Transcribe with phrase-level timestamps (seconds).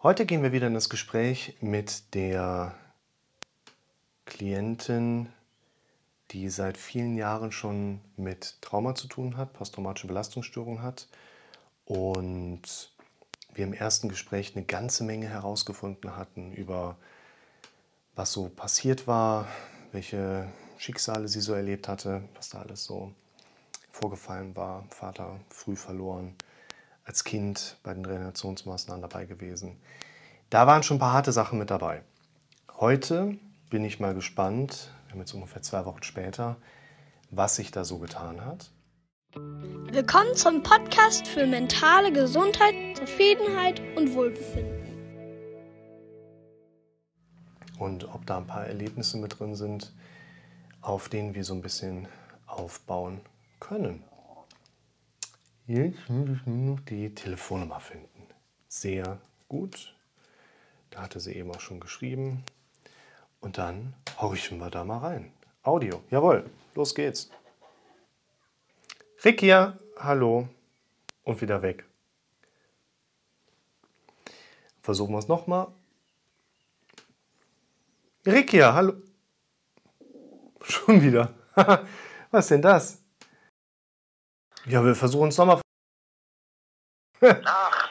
[0.00, 2.72] Heute gehen wir wieder in das Gespräch mit der
[4.26, 5.28] Klientin,
[6.30, 11.08] die seit vielen Jahren schon mit Trauma zu tun hat, posttraumatische Belastungsstörung hat
[11.84, 12.92] und
[13.52, 16.94] wir im ersten Gespräch eine ganze Menge herausgefunden hatten über
[18.14, 19.48] was so passiert war,
[19.90, 20.46] welche
[20.76, 23.12] Schicksale sie so erlebt hatte, was da alles so
[23.90, 24.84] vorgefallen war.
[24.90, 26.36] Vater früh verloren,
[27.08, 29.80] als Kind bei den Reanimationsmaßnahmen dabei gewesen.
[30.50, 32.02] Da waren schon ein paar harte Sachen mit dabei.
[32.76, 33.38] Heute
[33.70, 36.56] bin ich mal gespannt, wir haben jetzt ungefähr zwei Wochen später,
[37.30, 38.70] was sich da so getan hat.
[39.34, 44.76] Willkommen zum Podcast für mentale Gesundheit, Zufriedenheit und Wohlbefinden.
[47.78, 49.94] Und ob da ein paar Erlebnisse mit drin sind,
[50.82, 52.06] auf denen wir so ein bisschen
[52.46, 53.22] aufbauen
[53.60, 54.04] können.
[55.68, 58.26] Jetzt muss ich nur noch die Telefonnummer finden.
[58.68, 59.94] Sehr gut.
[60.88, 62.42] Da hatte sie eben auch schon geschrieben.
[63.42, 65.30] Und dann horchen wir da mal rein.
[65.62, 67.30] Audio, jawohl, los geht's.
[69.22, 69.42] Rick
[69.98, 70.48] hallo.
[71.24, 71.84] Und wieder weg.
[74.80, 75.66] Versuchen wir es nochmal.
[78.24, 78.94] Rick hallo.
[80.62, 81.34] Schon wieder.
[82.30, 83.02] Was denn das?
[84.66, 85.60] Ja, wir versuchen es nochmal.
[87.20, 87.88] Ach,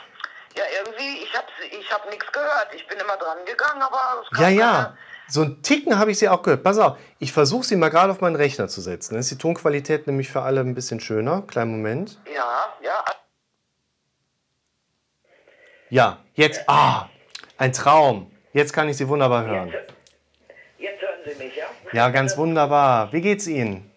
[0.55, 1.47] ja, irgendwie, ich habe
[1.79, 2.67] ich hab nichts gehört.
[2.75, 4.97] Ich bin immer dran gegangen, aber es kam Ja, ja.
[5.29, 6.63] So ein Ticken habe ich sie auch gehört.
[6.63, 9.13] Pass auf, ich versuche sie mal gerade auf meinen Rechner zu setzen.
[9.15, 11.41] Dann ist die Tonqualität nämlich für alle ein bisschen schöner.
[11.41, 12.17] Kleinen Moment.
[12.33, 13.03] Ja, ja,
[15.89, 16.61] Ja, jetzt.
[16.67, 17.09] Ah,
[17.57, 18.31] ein Traum.
[18.53, 19.69] Jetzt kann ich sie wunderbar hören.
[19.69, 19.93] jetzt,
[20.77, 21.65] jetzt hören Sie mich, ja?
[21.91, 23.11] Ja, ganz wunderbar.
[23.11, 23.91] Wie geht's Ihnen?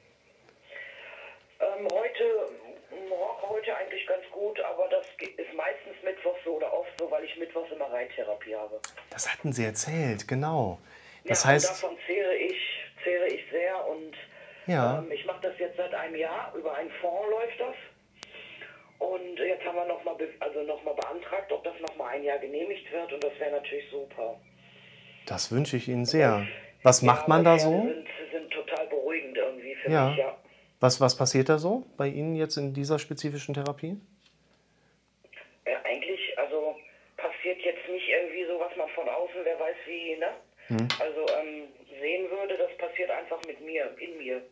[1.61, 2.25] Ähm, heute,
[3.09, 7.11] mo- heute eigentlich ganz gut, aber das ge- ist meistens Mittwoch so oder oft so,
[7.11, 7.37] weil ich
[8.21, 8.81] Reittherapie habe.
[9.11, 10.79] Das hatten Sie erzählt, genau.
[11.27, 12.57] Das ja, heißt, davon zehre ich,
[13.05, 14.15] zehre ich sehr und
[14.67, 16.53] ja, ähm, ich mache das jetzt seit einem Jahr.
[16.55, 17.75] Über einen Fonds läuft das.
[18.99, 22.91] Und jetzt haben wir nochmal also noch mal beantragt, ob das nochmal ein Jahr genehmigt
[22.93, 24.39] wird und das wäre natürlich super.
[25.27, 26.47] das wünsche ich Ihnen sehr.
[26.83, 27.71] Was macht man da so?
[27.71, 30.11] Sind, sind total beruhigend irgendwie für Ja.
[30.11, 30.37] mich, ja.
[30.81, 33.99] Was, was passiert da so bei Ihnen jetzt in dieser spezifischen Therapie?
[35.67, 35.73] ja.
[35.85, 36.77] Eigentlich, also
[37.41, 40.33] passiert jetzt nicht irgendwie so, was man von außen, wer weiß wie, ne?
[40.69, 40.89] Hm.
[40.99, 41.69] Also ähm,
[42.01, 44.43] sehen würde, das passiert einfach mit mir, in mir.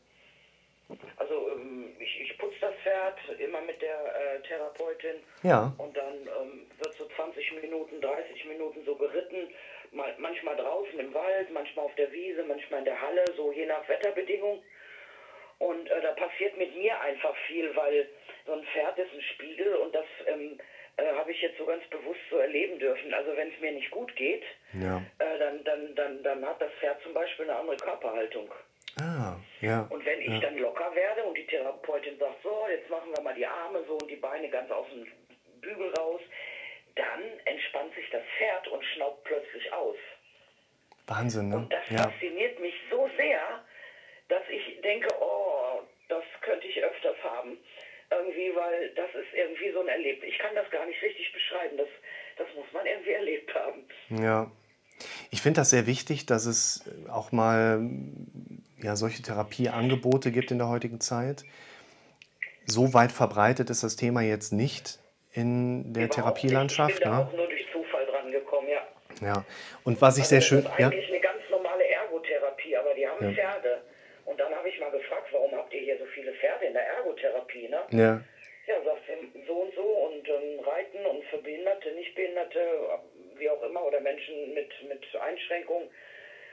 [1.17, 6.15] Also ähm, ich, ich putze das Pferd immer mit der äh, Therapeutin Ja, und dann
[6.15, 9.53] ähm, wird so 20 Minuten, 30 Minuten so geritten.
[9.91, 13.67] Mal, manchmal draußen im Wald, manchmal auf der Wiese, manchmal in der Halle, so je
[13.67, 14.63] nach Wetterbedingung.
[15.59, 18.09] Und äh, da passiert mit mir einfach viel, weil
[18.47, 20.59] so ein Pferd ist ein Spiegel und das ähm,
[20.99, 23.15] äh, habe ich jetzt so ganz bewusst so erleben dürfen.
[23.15, 24.43] Also wenn es mir nicht gut geht,
[24.75, 25.03] ja.
[25.19, 28.51] äh, dann, dann, dann, dann hat das Pferd zum Beispiel eine andere Körperhaltung.
[29.01, 29.87] Ah, ja.
[29.91, 30.41] Und wenn ich ja.
[30.41, 33.95] dann locker werde und die Therapeutin sagt, so, jetzt machen wir mal die Arme so
[33.95, 35.07] und die Beine ganz aus dem
[35.61, 36.21] Bügel raus,
[36.97, 39.97] dann entspannt sich das Pferd und schnaubt plötzlich aus.
[41.07, 41.57] Wahnsinn, ne?
[41.57, 42.03] Und das Ja.
[42.11, 43.65] fasziniert mich so sehr,
[44.29, 47.57] dass ich denke, oh, das könnte ich öfters haben.
[48.11, 50.31] Irgendwie, weil das ist irgendwie so ein Erlebnis.
[50.31, 51.77] Ich kann das gar nicht richtig beschreiben.
[51.77, 51.89] Das,
[52.39, 53.85] das muss man irgendwie erlebt haben.
[54.23, 54.51] Ja.
[55.31, 57.81] Ich finde das sehr wichtig, dass es auch mal
[58.83, 61.45] ja, solche Therapieangebote gibt in der heutigen Zeit.
[62.67, 64.99] So weit verbreitet ist das Thema jetzt nicht
[65.33, 66.89] in der Überhaupt Therapielandschaft.
[66.91, 66.99] nicht.
[66.99, 67.27] Ich bin da Ne?
[67.29, 68.87] auch nur durch Zufall dran gekommen, ja.
[69.27, 69.45] Ja.
[69.85, 70.59] Und was ich Also sehr das schön.
[70.61, 73.33] ist Ja, eigentlich eine ganz normale Ergotherapie, aber die haben Ja.
[73.33, 73.83] Pferde.
[74.25, 76.87] Und dann habe ich mal gefragt, warum habt ihr hier so viele Pferde in der
[76.87, 77.81] Ergotherapie, ne?
[77.93, 78.21] ja,
[78.67, 82.61] Ja, sagt sie, so und so und ähm, Reiten und für Behinderte, Nichtbehinderte,
[83.37, 85.89] wie auch immer, oder Menschen mit, mit Einschränkungen.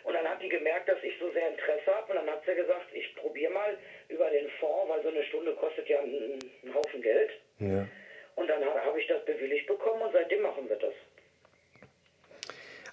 [0.03, 2.55] Und dann hat die gemerkt, dass ich so sehr Interesse habe und dann hat sie
[2.55, 3.75] gesagt, ich probiere mal
[4.07, 7.31] über den Fonds, weil so eine Stunde kostet ja einen, einen Haufen Geld.
[7.59, 7.85] ja.
[8.37, 10.93] Und dann ha- habe ich das bewilligt bekommen und seitdem machen wir das.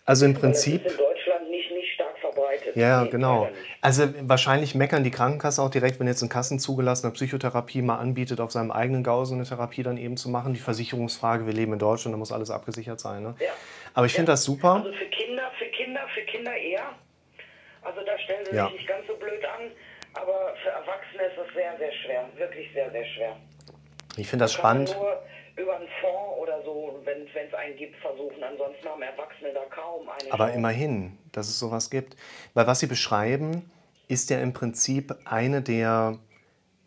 [0.04, 0.84] Also im Weil das Prinzip.
[0.87, 2.75] ist in Deutschland nicht, nicht stark verbreitet.
[2.76, 3.49] Ja, Nee, genau.
[3.81, 8.50] Also wahrscheinlich meckern die Krankenkassen auch direkt, wenn jetzt ein kassenzugelassene Psychotherapie mal anbietet, auf
[8.50, 10.54] seinem eigenen Gau so eine Therapie dann eben zu machen.
[10.54, 13.22] Die Versicherungsfrage, wir leben in Deutschland, da muss alles abgesichert sein.
[13.22, 13.34] Ne?
[13.38, 13.50] Ja.
[13.94, 14.34] Aber ich finde Ja.
[14.34, 14.75] das super.
[14.75, 16.84] Also für Kinder, für Kinder, für Kinder eher.
[17.82, 18.64] Also da stellen sie Ja.
[18.66, 19.70] sich nicht ganz so blöd an,
[20.14, 22.28] aber für Erwachsene ist es sehr, sehr schwer.
[22.37, 23.37] Wirklich sehr, sehr schwer.
[24.16, 24.96] Ich finde das spannend.
[24.99, 25.22] nur
[25.56, 28.43] über einen Fonds oder so, wenn es einen gibt, versuchen.
[28.43, 30.58] Ansonsten haben Erwachsene da kaum eine Aber Chance.
[30.58, 32.16] immerhin, dass es sowas gibt.
[32.54, 33.70] Weil was Sie beschreiben,
[34.08, 36.19] ist ja im Prinzip eine der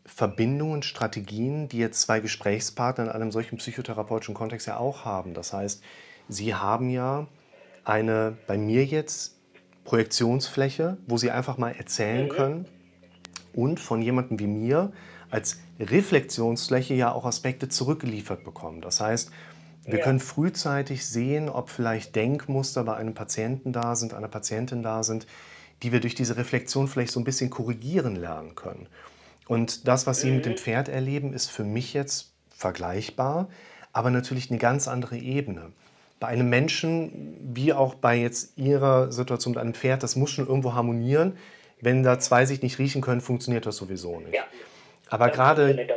[0.05, 5.33] Verbindungen, Strategien, die jetzt zwei Gesprächspartner in einem solchen psychotherapeutischen Kontext ja auch haben.
[5.33, 5.83] Das heißt,
[6.27, 7.27] Sie haben ja
[7.83, 9.35] eine, bei mir jetzt,
[9.83, 12.65] Projektionsfläche, wo Sie einfach mal erzählen können
[13.53, 14.91] und von jemandem wie mir
[15.35, 18.79] als Reflexionsfläche ja auch Aspekte zurückgeliefert bekommen.
[18.79, 19.31] Das heißt,
[19.83, 20.03] wir Ja.
[20.05, 25.27] können frühzeitig sehen, ob vielleicht Denkmuster bei einem Patienten da sind, einer Patientin da sind,
[25.83, 28.87] die wir durch diese Reflexion vielleicht so ein bisschen korrigieren lernen können.
[29.47, 33.49] Und das, was Sie mit dem Pferd erleben, ist für mich jetzt vergleichbar,
[33.91, 35.73] aber natürlich eine ganz andere Ebene.
[36.19, 40.47] Bei einem Menschen, wie auch bei jetzt Ihrer Situation mit einem Pferd, das muss schon
[40.47, 41.33] irgendwo harmonieren.
[41.81, 44.33] Wenn da zwei sich nicht riechen können, funktioniert das sowieso nicht.
[44.33, 44.45] Ja.
[45.15, 45.87] Aber gerade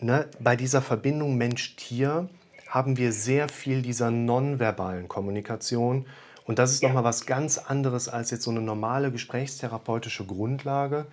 [0.00, 2.28] ne, bei dieser Verbindung Mensch-Tier
[2.68, 6.06] haben wir sehr viel dieser nonverbalen Kommunikation.
[6.44, 6.88] Und das ist Ja.
[6.88, 11.06] nochmal was ganz anderes als jetzt so eine normale gesprächstherapeutische Grundlage.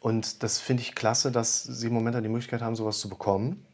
[0.00, 3.66] Und das finde ich klasse, dass Sie im Moment die Möglichkeit haben, sowas zu bekommen.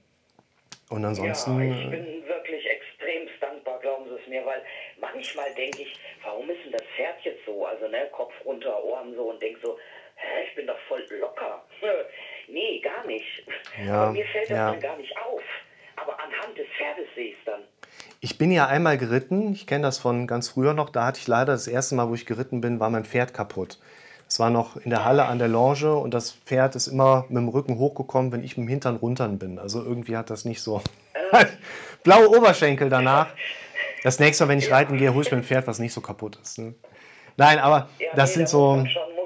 [0.91, 4.62] Und ansonsten, ja, ich bin wirklich extrem dankbar, glauben Sie es mir, weil
[5.00, 7.65] manchmal denke ich, warum ist denn das Pferd jetzt so?
[7.65, 9.79] Also, ne, Kopf runter, Ohren so und denke so,
[10.17, 11.62] hä, ich bin doch voll locker.
[12.50, 13.25] nee, gar nicht.
[13.87, 14.71] Ja, Aber mir fällt das ja.
[14.73, 15.43] dann gar nicht auf.
[15.97, 17.61] Aber anhand des Pferdes sehe ich es dann.
[18.21, 19.53] ich bin ja einmal geritten.
[19.53, 20.91] Ich kenne das von ganz früher noch.
[20.91, 23.79] Da hatte ich leider das erste Mal, wo ich geritten bin, war mein Pferd kaputt.
[24.29, 27.39] Es war noch in der Halle an der Lounge und das Pferd ist immer mit
[27.39, 29.59] dem Rücken hochgekommen, wenn ich mit dem Hintern runter bin.
[29.59, 30.83] Also irgendwie hat das nicht so.
[32.05, 33.29] Blaue Oberschenkel danach.
[34.05, 36.00] Das nächste Mal, wenn ich reiten gehe, hole ich mir ein Pferd, was nicht so
[36.00, 36.59] kaputt ist.
[36.59, 36.75] Ne?
[37.37, 38.77] Nein, aber Ja, das nee, sind so.
[38.87, 39.18] Schon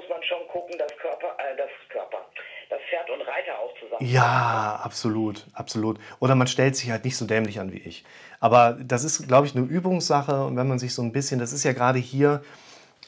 [4.03, 5.97] Ja, absolut, absolut.
[6.19, 8.03] Oder man stellt sich halt nicht so dämlich an wie ich.
[8.39, 10.45] Aber das ist, glaube ich, eine Übungssache.
[10.45, 12.43] Und wenn man sich so ein bisschen, das ist ja gerade hier,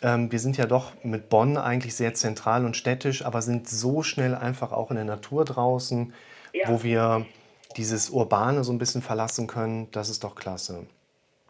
[0.01, 4.03] ähm, wir sind ja doch mit Bonn eigentlich sehr zentral und städtisch, aber sind so
[4.03, 6.13] schnell einfach auch in der Natur draußen,
[6.53, 6.69] Ja.
[6.69, 7.25] wo wir
[7.75, 9.91] dieses Urbane so ein bisschen verlassen können.
[9.91, 10.86] Das ist doch klasse.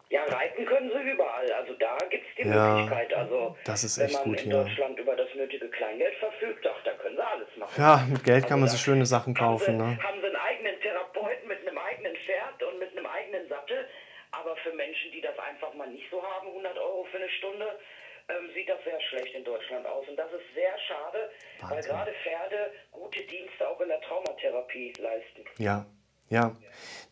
[0.09, 1.51] Ja, reiten können sie überall.
[1.61, 3.13] Also da gibt es die Ja, Möglichkeit.
[3.13, 4.63] Also das ist wenn echt man gut in hier.
[4.63, 7.73] Deutschland über das nötige Kleingeld verfügt, ach, da können sie alles machen.
[7.81, 9.77] Ja, mit Geld kann man Also sich schöne Sachen haben kaufen.
[9.79, 9.97] Sie, Ne?
[10.03, 13.87] haben sie einen eigenen Therapeuten mit einem eigenen Pferd und mit einem eigenen Sattel.
[14.31, 17.79] Aber für Menschen, die das einfach mal nicht so haben, 100 Euro für eine Stunde,
[18.27, 20.05] ähm, sieht das sehr schlecht in Deutschland aus.
[20.09, 21.29] Und das ist sehr schade,
[21.61, 21.91] weil Wahnsinn.
[21.91, 25.45] gerade Pferde gute Dienste auch in der Traumatherapie leisten.
[25.57, 25.85] Ja,
[26.29, 26.51] ja.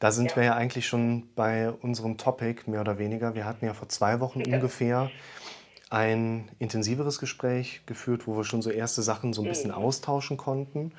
[0.04, 0.36] Da sind Ja.
[0.36, 3.36] wir ja eigentlich schon bei unserem Topic, mehr oder weniger.
[3.36, 5.10] Wir hatten ja vor zwei Wochen ungefähr
[5.90, 10.92] ein intensiveres Gespräch geführt, wo wir schon so erste Sachen so ein bisschen austauschen konnten.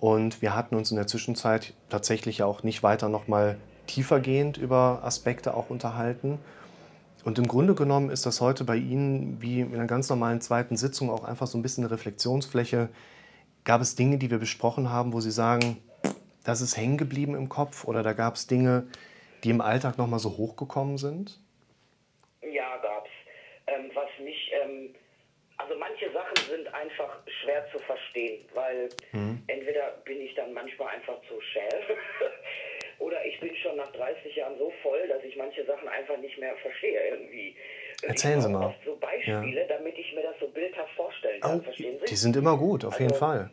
[0.00, 5.52] Und wir hatten uns in der Zwischenzeit tatsächlich auch nicht weiter nochmal tiefergehend über Aspekte
[5.52, 6.38] auch unterhalten.
[7.24, 10.78] Und im Grunde genommen ist das heute bei Ihnen wie in einer ganz normalen zweiten
[10.78, 12.88] Sitzung auch einfach so ein bisschen eine Reflexionsfläche.
[13.64, 15.76] Gab es Dinge, die wir besprochen haben, wo Sie sagen,
[16.48, 18.86] das ist hängen geblieben im Kopf oder da gab es Dinge,
[19.44, 21.38] die im Alltag nochmal so hochgekommen sind?
[22.40, 23.10] Ja, gab's.
[23.66, 24.94] Ähm, was mich, ähm,
[25.58, 28.88] also manche Sachen sind einfach schwer zu verstehen, weil
[29.48, 31.80] entweder bin ich dann manchmal einfach zu schäl
[32.98, 36.38] oder ich bin schon nach 30 Jahren so voll, dass ich manche Sachen einfach nicht
[36.38, 37.54] mehr verstehe irgendwie.
[38.02, 38.74] Erzählen Sie mal.
[38.86, 42.06] so Beispiele, damit ich mir das so bildhaft vorstellen kann, verstehen Sie?
[42.06, 43.50] die sind immer gut, auf jeden Also- Fall.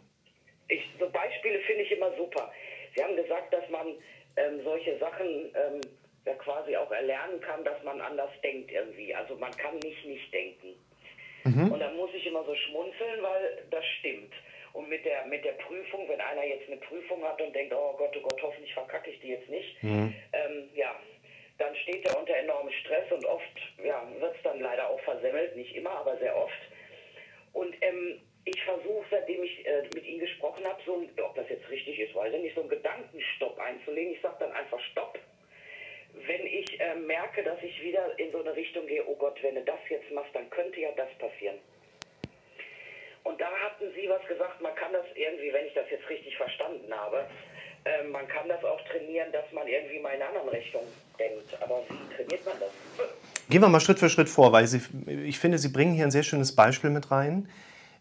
[0.67, 2.51] Ich, so Beispiele finde ich immer super.
[2.95, 3.87] Sie haben gesagt, dass man
[4.37, 5.81] ähm, solche Sachen ähm,
[6.25, 9.13] ja quasi auch erlernen kann, dass man anders denkt irgendwie.
[9.13, 10.75] Also man kann nicht nicht denken.
[11.71, 14.33] Und dann muss ich immer so schmunzeln, weil das stimmt.
[14.73, 17.93] Und mit der, mit der Prüfung, wenn einer jetzt eine Prüfung hat und denkt, oh
[17.97, 19.77] Gott, oh Gott, hoffentlich verkacke ich die jetzt nicht,
[20.33, 20.93] ähm, ja,
[21.59, 25.55] dann steht er unter enormem Stress und oft ja, wird es dann leider auch versemmelt,
[25.55, 26.59] nicht immer, aber sehr oft.
[27.53, 31.49] Und ähm, ich versuche, seitdem ich äh, mit Ihnen gesprochen habe, so, ein- ob das
[31.49, 34.13] jetzt richtig ist, weiß ich nicht, so einen Gedankenstopp einzulegen.
[34.13, 35.17] Ich sage dann einfach Stopp.
[36.27, 39.55] Wenn ich äh, merke, dass ich wieder in so eine Richtung gehe, oh Gott, wenn
[39.55, 41.55] du das jetzt machst, dann könnte ja das passieren.
[43.23, 46.37] Und da hatten Sie was gesagt, man kann das irgendwie, wenn ich das jetzt richtig
[46.37, 47.25] verstanden habe,
[47.85, 50.83] äh, man kann das auch trainieren, dass man irgendwie mal in einer anderen Richtung
[51.19, 51.57] denkt.
[51.61, 52.69] Aber wie trainiert man das?
[53.49, 54.79] Gehen wir mal Schritt für Schritt vor, weil Sie,
[55.25, 57.49] ich finde, Sie bringen hier ein sehr schönes Beispiel mit rein,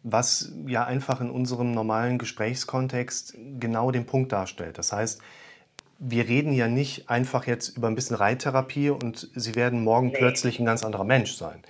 [0.04, 4.76] was ja einfach in unserem normalen Gesprächskontext genau den Punkt darstellt.
[4.76, 5.20] Das heißt,
[5.98, 10.18] wir reden ja nicht einfach jetzt über ein bisschen Reittherapie und Sie werden morgen Nee.
[10.18, 11.62] plötzlich ein ganz anderer Mensch sein,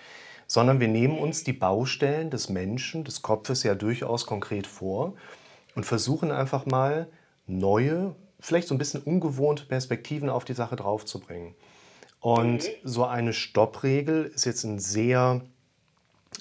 [0.49, 5.15] sondern wir nehmen uns die Baustellen des Menschen, des Kopfes ja durchaus konkret vor
[5.77, 7.07] und versuchen einfach mal
[7.47, 11.55] neue, vielleicht so ein bisschen ungewohnte Perspektiven auf die Sache draufzubringen.
[12.19, 15.43] Und so eine Stoppregel ist jetzt ein sehr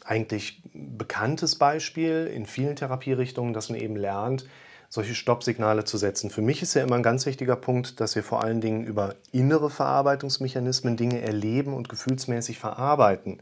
[0.06, 4.46] eigentlich bekanntes Beispiel in vielen Therapierichtungen, dass man eben lernt,
[4.90, 6.30] solche Stoppsignale zu setzen.
[6.30, 9.16] Für mich ist ja immer ein ganz wichtiger Punkt, dass wir vor allen Dingen über
[9.32, 13.40] innere Verarbeitungsmechanismen Dinge erleben und gefühlsmäßig verarbeiten.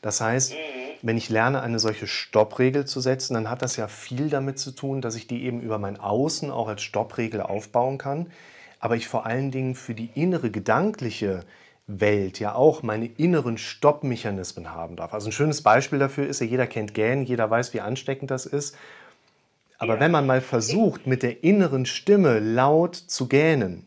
[0.00, 0.54] Das heißt,
[1.02, 4.70] wenn ich lerne, eine solche Stoppregel zu setzen, dann hat das ja viel damit zu
[4.70, 8.30] tun, dass ich die eben über mein Außen auch als Stoppregel aufbauen kann,
[8.80, 11.40] aber ich vor allen Dingen für die innere gedankliche
[11.86, 15.14] Welt ja auch meine inneren Stoppmechanismen haben darf.
[15.14, 18.44] Also ein schönes Beispiel dafür ist ja, jeder kennt Gähnen, jeder weiß, wie ansteckend das
[18.44, 18.76] ist.
[19.78, 20.00] Aber ja.
[20.00, 23.86] wenn man mal versucht, mit der inneren Stimme laut zu gähnen,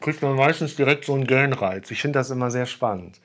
[0.00, 1.90] kriegt man meistens direkt so einen Gähnreiz.
[1.90, 3.20] Ich finde das immer sehr spannend.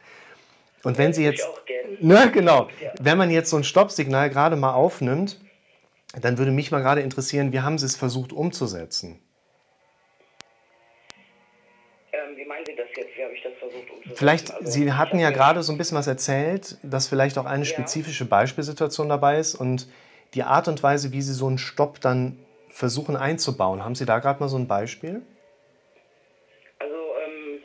[0.83, 1.45] Und wenn Sie jetzt,
[1.99, 2.69] ne, genau,
[3.01, 5.41] wenn man jetzt so ein Stoppsignal gerade mal aufnimmt,
[6.21, 9.19] dann würde mich mal gerade interessieren, wie haben Sie es versucht umzusetzen?
[13.15, 14.15] Wie habe ich das versucht umzusetzen?
[14.15, 17.65] Vielleicht, also, Sie hatten ja gerade so ein bisschen was erzählt, dass vielleicht auch eine
[17.65, 19.87] spezifische Beispielsituation dabei ist und
[20.33, 22.37] die Art und Weise, wie Sie so einen Stopp dann
[22.69, 23.83] versuchen einzubauen.
[23.83, 25.21] Haben Sie da gerade mal so ein Beispiel?
[26.79, 27.59] Also, ähm,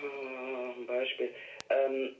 [0.00, 1.30] hm, ein Beispiel.
[1.70, 2.16] Ähm,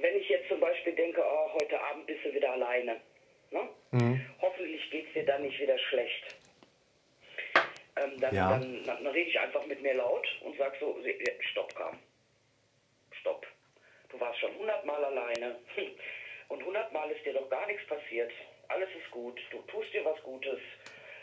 [0.00, 2.96] wenn ich jetzt zum Beispiel denke, oh, heute Abend bist du wieder alleine.
[3.50, 3.60] Ne?
[3.90, 4.20] Mhm.
[4.40, 6.36] Hoffentlich geht es dir dann nicht wieder schlecht.
[8.02, 8.50] Ähm, dann, ja.
[8.50, 10.96] dann, dann, dann, rede ich einfach mit mir laut und sage so,
[11.50, 11.98] stopp, Kam.
[13.20, 13.46] Stopp.
[14.08, 15.56] Du warst schon hundertmal alleine.
[16.48, 18.32] Und hundertmal ist dir doch gar nichts passiert.
[18.68, 19.40] Alles ist gut.
[19.52, 20.58] Du tust dir was Gutes.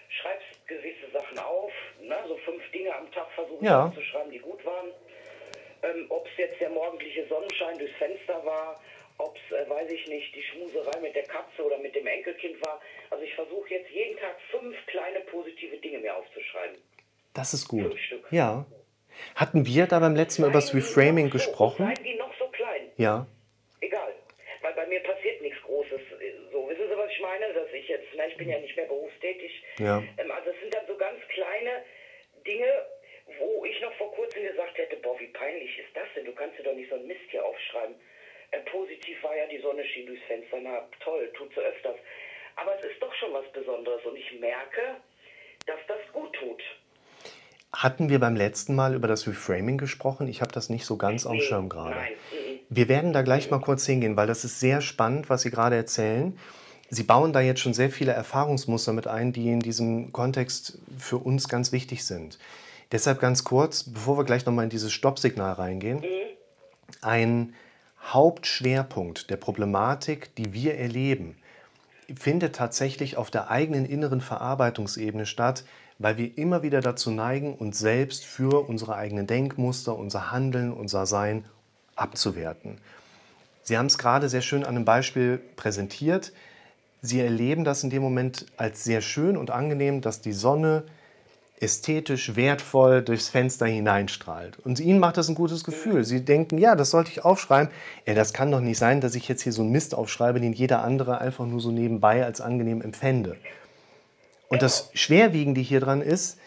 [0.07, 1.71] Schreibst gewisse Sachen auf.
[1.99, 2.15] Ne?
[2.29, 3.91] So fünf Dinge am Tag versuchen ja.
[3.93, 4.93] zu schreiben, die gut waren.
[5.83, 8.81] Ähm, ob es jetzt der morgendliche Sonnenschein durchs Fenster war,
[9.17, 12.63] ob es, äh, weiß ich nicht, die Schmuserei mit der Katze oder mit dem Enkelkind
[12.65, 12.81] war.
[13.09, 16.77] Also ich versuche jetzt jeden Tag fünf kleine positive Dinge mir aufzuschreiben.
[17.33, 17.83] Das ist gut.
[17.83, 18.27] Fünf Stück.
[18.31, 18.65] Ja.
[19.35, 21.85] Hatten wir da beim letzten Mal über das Reframing gesprochen?
[21.85, 22.91] Seien die noch so klein.
[22.97, 23.27] Ja
[24.77, 25.99] bei mir passiert nichts Großes.
[26.51, 27.51] So, wissen Sie, was ich meine?
[27.53, 29.51] Dass ich jetzt, na, ich bin ja nicht mehr berufstätig.
[29.79, 30.03] Ja.
[30.17, 31.83] Ähm, also es sind dann so ganz kleine
[32.45, 32.85] Dinge,
[33.39, 36.25] wo ich noch vor kurzem gesagt hätte, boah, wie peinlich ist das denn?
[36.25, 37.95] Du kannst dir doch nicht so einen Mist hier aufschreiben.
[38.51, 40.57] Äh, positiv war ja, die Sonne schien durchs Fenster.
[40.61, 41.97] Na, toll, tut sie öfters.
[42.55, 44.97] Aber es ist doch schon was Besonderes und ich merke,
[45.65, 46.61] dass das gut tut.
[47.73, 50.27] Hatten wir beim letzten Mal über das Reframing gesprochen?
[50.27, 51.95] Ich habe das nicht so ganz nee, auf Schirm gerade.
[51.95, 52.13] Nein.
[52.69, 55.75] Wir werden da gleich mal kurz hingehen, weil das ist sehr spannend, was Sie gerade
[55.75, 56.37] erzählen.
[56.89, 61.17] Sie bauen da jetzt schon sehr viele Erfahrungsmuster mit ein, die in diesem Kontext für
[61.17, 62.39] uns ganz wichtig sind.
[62.91, 66.03] Deshalb ganz kurz, bevor wir gleich nochmal in dieses Stoppsignal reingehen,
[67.01, 67.53] ein
[68.03, 71.35] Hauptschwerpunkt der Problematik, die wir erleben,
[72.15, 75.65] findet tatsächlich auf der eigenen inneren Verarbeitungsebene statt,
[75.99, 81.05] weil wir immer wieder dazu neigen, uns selbst für unsere eigenen Denkmuster, unser Handeln, unser
[81.05, 81.45] Sein
[81.95, 82.77] abzuwerten.
[83.63, 86.31] Sie haben es gerade sehr schön an einem Beispiel präsentiert.
[87.01, 90.83] Sie erleben das in dem Moment als sehr schön und angenehm, dass die Sonne
[91.59, 94.59] ästhetisch wertvoll durchs Fenster hineinstrahlt.
[94.59, 96.03] Und Ihnen macht das ein gutes Gefühl.
[96.03, 97.71] Sie denken, ja, das sollte ich aufschreiben.
[98.05, 100.53] Ja, das kann doch nicht sein, dass ich jetzt hier so einen Mist aufschreibe, den
[100.53, 103.37] jeder andere einfach nur so nebenbei als angenehm empfände.
[104.49, 106.37] Und das Schwerwiegende hier dran ist,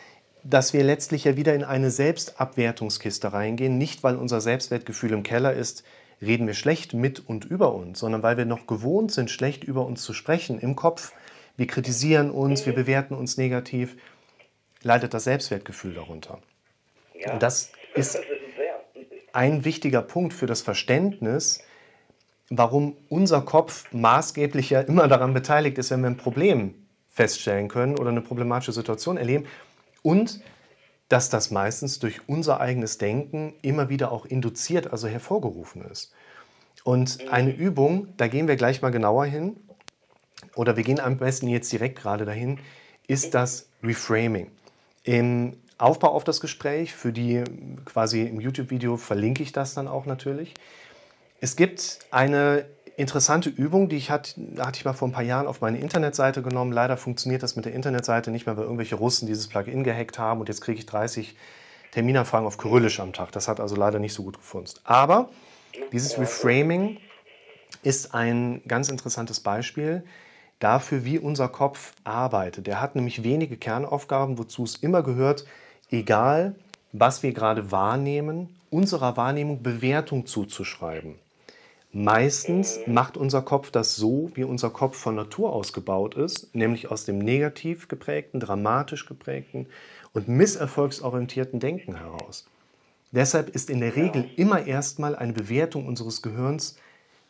[0.44, 3.78] dass wir letztlich ja wieder in eine Selbstabwertungskiste reingehen.
[3.78, 5.84] Nicht, weil unser Selbstwertgefühl im Keller ist,
[6.22, 9.84] reden wir schlecht mit und über uns, sondern weil wir noch gewohnt sind, schlecht über
[9.84, 11.12] uns zu sprechen im Kopf.
[11.56, 13.96] Wir kritisieren uns, wir bewerten uns negativ,
[14.82, 16.40] leidet das Selbstwertgefühl darunter.
[17.14, 17.34] Ja.
[17.34, 18.18] Und das ist
[19.32, 21.62] ein wichtiger Punkt für das Verständnis,
[22.48, 26.74] warum unser Kopf maßgeblich ja immer daran beteiligt ist, wenn wir ein Problem
[27.08, 29.46] feststellen können oder eine problematische Situation erleben
[30.02, 30.40] und
[31.08, 36.12] dass das meistens durch unser eigenes Denken immer wieder auch induziert, also hervorgerufen ist.
[36.84, 39.56] Und eine Übung, da gehen wir gleich mal genauer hin,
[40.54, 42.58] oder wir gehen am besten jetzt direkt gerade dahin,
[43.06, 44.50] ist das Reframing.
[45.02, 47.42] Im Aufbau auf das Gespräch, für die
[47.84, 50.54] quasi im YouTube-Video verlinke ich das dann auch natürlich.
[51.40, 52.66] Es gibt eine
[52.96, 56.42] interessante Übung, die ich hatte, hatte ich mal vor ein paar Jahren auf meine Internetseite
[56.42, 56.70] genommen.
[56.70, 60.40] Leider funktioniert das mit der Internetseite nicht mehr, weil irgendwelche Russen dieses Plugin gehackt haben
[60.40, 61.34] und jetzt kriege ich 30
[61.92, 63.32] Terminanfragen auf Kyrillisch am Tag.
[63.32, 64.82] Das hat also leider nicht so gut gefunzt.
[64.84, 65.30] Aber
[65.92, 66.98] dieses Reframing
[67.82, 70.04] ist ein ganz interessantes Beispiel
[70.60, 72.68] dafür, wie unser Kopf arbeitet.
[72.68, 75.44] Der hat nämlich wenige Kernaufgaben, wozu es immer gehört,
[75.90, 76.54] egal
[76.92, 81.16] was wir gerade wahrnehmen, unserer Wahrnehmung Bewertung zuzuschreiben.
[81.92, 86.88] Meistens macht unser Kopf das so, wie unser Kopf von Natur aus gebaut ist, nämlich
[86.88, 89.66] aus dem negativ geprägten, dramatisch geprägten
[90.12, 92.46] und misserfolgsorientierten Denken heraus.
[93.10, 96.76] Deshalb ist in der Regel immer erstmal eine Bewertung unseres Gehirns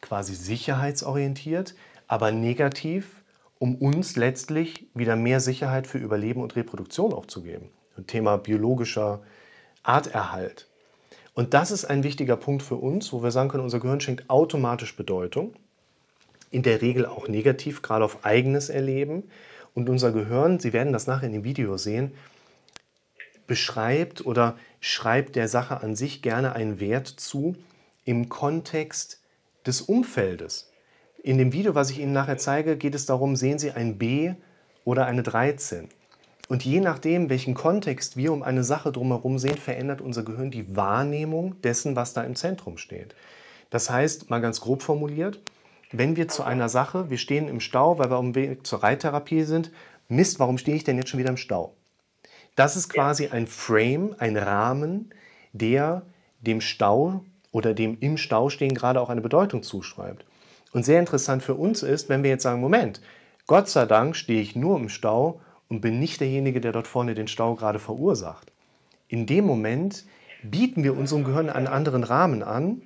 [0.02, 1.75] quasi sicherheitsorientiert,
[2.06, 3.19] aber negativ
[3.61, 7.69] um uns letztlich wieder mehr Sicherheit für Überleben und Reproduktion auch zu geben.
[8.07, 9.21] Thema biologischer
[9.83, 10.67] Arterhalt.
[11.35, 14.31] Und das ist ein wichtiger Punkt für uns, wo wir sagen können, unser Gehirn schenkt
[14.31, 15.52] automatisch Bedeutung,
[16.50, 19.25] in der Regel auch negativ, gerade auf eigenes Erleben.
[19.75, 22.12] Und unser Gehirn, Sie werden das nachher in dem Video sehen,
[23.47, 27.57] beschreibt oder schreibt der Sache an sich gerne einen Wert zu
[28.07, 29.21] im Kontext
[29.67, 30.69] des Umfeldes.
[31.22, 34.32] In dem Video, was ich Ihnen nachher zeige, geht es darum, sehen Sie ein B
[34.84, 35.90] oder eine 13.
[36.48, 40.74] Und je nachdem, welchen Kontext wir um eine Sache drumherum sehen, verändert unser Gehirn die
[40.74, 43.14] Wahrnehmung dessen, was da im Zentrum steht.
[43.68, 45.40] Das heißt, mal ganz grob formuliert,
[45.92, 48.82] wenn wir zu einer Sache, wir stehen im Stau, weil wir auf dem Weg zur
[48.82, 49.70] Reittherapie sind,
[50.08, 51.74] Mist, warum stehe ich denn jetzt schon wieder im Stau?
[52.56, 55.10] Das ist quasi ein Frame, ein Rahmen,
[55.52, 56.02] der
[56.40, 60.24] dem Stau oder dem im Stau stehen gerade auch eine Bedeutung zuschreibt.
[60.72, 63.00] Und sehr interessant für uns ist, wenn wir jetzt sagen, Moment,
[63.46, 67.14] Gott sei Dank stehe ich nur im Stau und bin nicht derjenige, der dort vorne
[67.14, 68.52] den Stau gerade verursacht.
[69.08, 70.04] In dem Moment
[70.42, 72.82] bieten wir unserem Gehirn einen anderen Rahmen an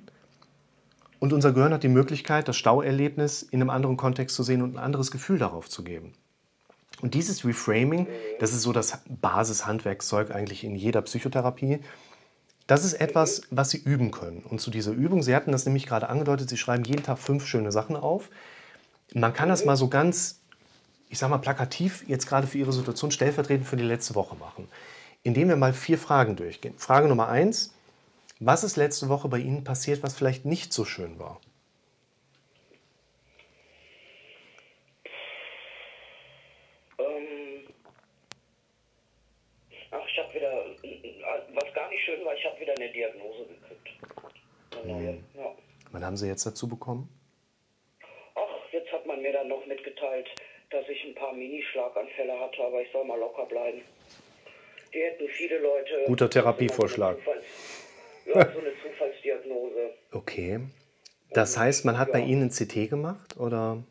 [1.19, 4.75] und unser Gehirn hat die Möglichkeit, das Stauerlebnis in einem anderen Kontext zu sehen und
[4.75, 6.13] ein anderes Gefühl darauf zu geben.
[7.01, 8.07] Und dieses Reframing,
[8.39, 11.79] das ist so das Basishandwerkszeug eigentlich in jeder Psychotherapie.
[12.67, 14.41] Das ist etwas, was Sie üben können.
[14.41, 17.45] Und zu dieser Übung, Sie hatten das nämlich gerade angedeutet, Sie schreiben jeden Tag fünf
[17.45, 18.29] schöne Sachen auf.
[19.13, 20.41] Man kann das mal so ganz
[21.09, 24.67] ich sage mal plakativ, jetzt gerade für Ihre Situation stellvertretend für die letzte Woche machen.
[25.23, 26.77] Indem wir mal vier Fragen durchgehen.
[26.77, 27.73] Frage Nummer eins,
[28.39, 31.39] was ist letzte Woche bei Ihnen passiert, was vielleicht nicht so schön war?
[36.99, 37.67] Ähm,
[39.91, 40.65] ach, ich habe wieder,
[41.53, 43.89] was gar nicht schön war, ich habe wieder eine Diagnose gekriegt.
[44.83, 45.23] Hm.
[45.35, 45.55] Ja.
[45.91, 47.09] Wann haben Sie jetzt dazu bekommen?
[48.35, 50.27] Ach, jetzt hat man mir dann noch mitgeteilt,
[50.69, 53.81] dass ich ein paar Mini-Schlaganfälle hatte, aber ich soll mal locker bleiben.
[54.93, 56.03] Die hätten viele Leute.
[56.05, 57.17] Guter Therapievorschlag.
[58.25, 59.93] ja, so eine Zufallsdiagnose.
[60.11, 60.59] Okay.
[61.31, 63.83] Das heißt, man hat bei Ihnen ein CT gemacht, oder?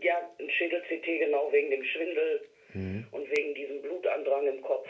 [0.00, 2.40] Ja, ein Schädel-CT, genau, wegen dem Schwindel
[2.74, 3.06] mhm.
[3.10, 4.86] und wegen diesem Blutandrang im Kopf.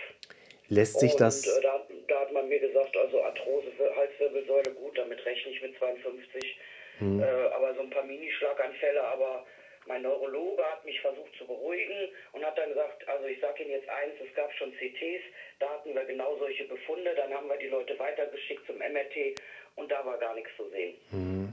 [0.68, 1.46] Lässt sich und, das.
[1.46, 5.76] Äh, da, da, hat man mir gesagt, also Arthrose, Halswirbelsäule, gut, damit rechne ich mit
[5.78, 6.58] 52.
[7.00, 7.22] Mhm.
[7.22, 9.46] Äh, aber so ein paar Mini-Schlaganfälle, aber
[9.86, 13.72] mein Neurologe hat mich versucht zu beruhigen und hat dann gesagt, also ich sage Ihnen
[13.72, 15.22] jetzt eins, es gab schon CTs,
[15.58, 19.38] da hatten wir genau solche Befunde, dann haben wir die Leute weitergeschickt zum MRT
[19.76, 20.96] und da war gar nichts zu sehen.
[21.10, 21.52] Mhm.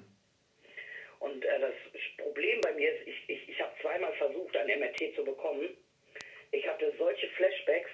[1.19, 1.73] Und äh, das
[2.17, 5.77] Problem bei mir ist, ich, ich, ich habe zweimal versucht, ein MRT zu bekommen.
[6.51, 7.91] Ich hatte solche Flashbacks,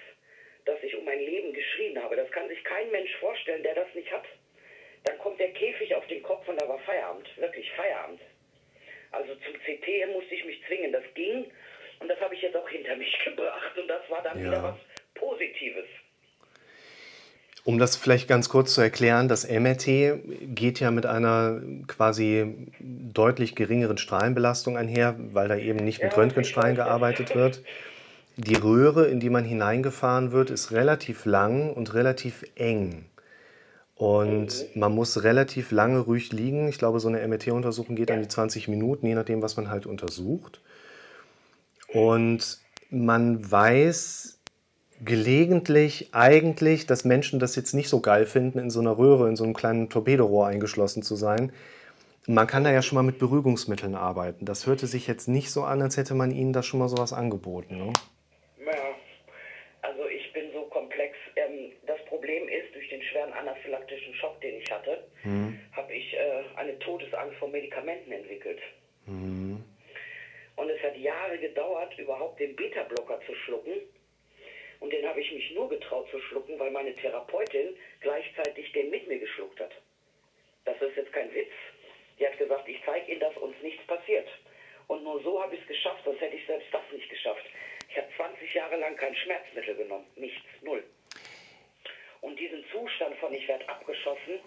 [0.68, 2.16] dass ich um mein Leben geschrien habe.
[2.16, 4.26] Das kann sich kein Mensch vorstellen, der das nicht hat.
[5.04, 8.22] Dann kommt der Käfig auf den Kopf und da war Feierabend, wirklich Feierabend.
[9.12, 10.92] Also zum CT musste ich mich zwingen.
[10.92, 11.46] Das ging
[12.00, 14.48] und das habe ich jetzt auch hinter mich gebracht und das war dann ja.
[14.48, 14.76] wieder was
[15.16, 15.86] Positives.
[17.64, 19.86] Um das vielleicht ganz kurz zu erklären, das MRT
[20.56, 26.18] geht ja mit einer quasi deutlich geringeren Strahlenbelastung einher, weil da eben nicht mit ja,
[26.18, 27.64] Röntgenstrahlen gearbeitet wird.
[28.40, 33.06] Die Röhre, in die man hineingefahren wird, ist relativ lang und relativ eng.
[33.96, 36.68] Und man muss relativ lange ruhig liegen.
[36.68, 39.88] Ich glaube, so eine MRT-Untersuchung geht an die 20 Minuten, je nachdem, was man halt
[39.88, 40.62] untersucht.
[41.92, 42.60] Und
[42.92, 44.40] man weiß
[45.04, 49.36] gelegentlich eigentlich, dass Menschen das jetzt nicht so geil finden, in so einer Röhre, in
[49.36, 51.52] so einem kleinen Torpedorohr eingeschlossen zu sein.
[52.28, 54.46] Man kann da ja schon mal mit Beruhigungsmitteln arbeiten.
[54.46, 57.14] Das hörte sich jetzt nicht so an, als hätte man ihnen da schon mal sowas
[57.14, 57.78] angeboten.
[57.78, 57.94] Ne?
[63.98, 65.60] Anaphylaktischen Schock, den ich hatte, mhm.
[65.76, 68.60] habe ich äh, eine Todesangst vor Medikamenten entwickelt.
[69.06, 69.64] Mhm.
[70.56, 73.74] Und es hat Jahre gedauert, überhaupt den Beta-Blocker zu schlucken.
[74.80, 79.08] Und den habe ich mich nur getraut zu schlucken, weil meine Therapeutin gleichzeitig den mit
[79.08, 79.72] mir geschluckt hat.
[80.66, 81.52] Das ist jetzt kein Witz.
[82.20, 84.28] Die hat gesagt, ich zeige Ihnen, dass uns nichts passiert.
[84.88, 87.44] Und nur so habe ich es geschafft, sonst hätte ich selbst das nicht geschafft.
[87.90, 90.06] Ich habe 20 Jahre lang kein Schmerzmittel genommen.
[90.16, 90.84] Nichts, null.
[92.28, 94.44] Und diesen Zustand von ich werde abgeschossen,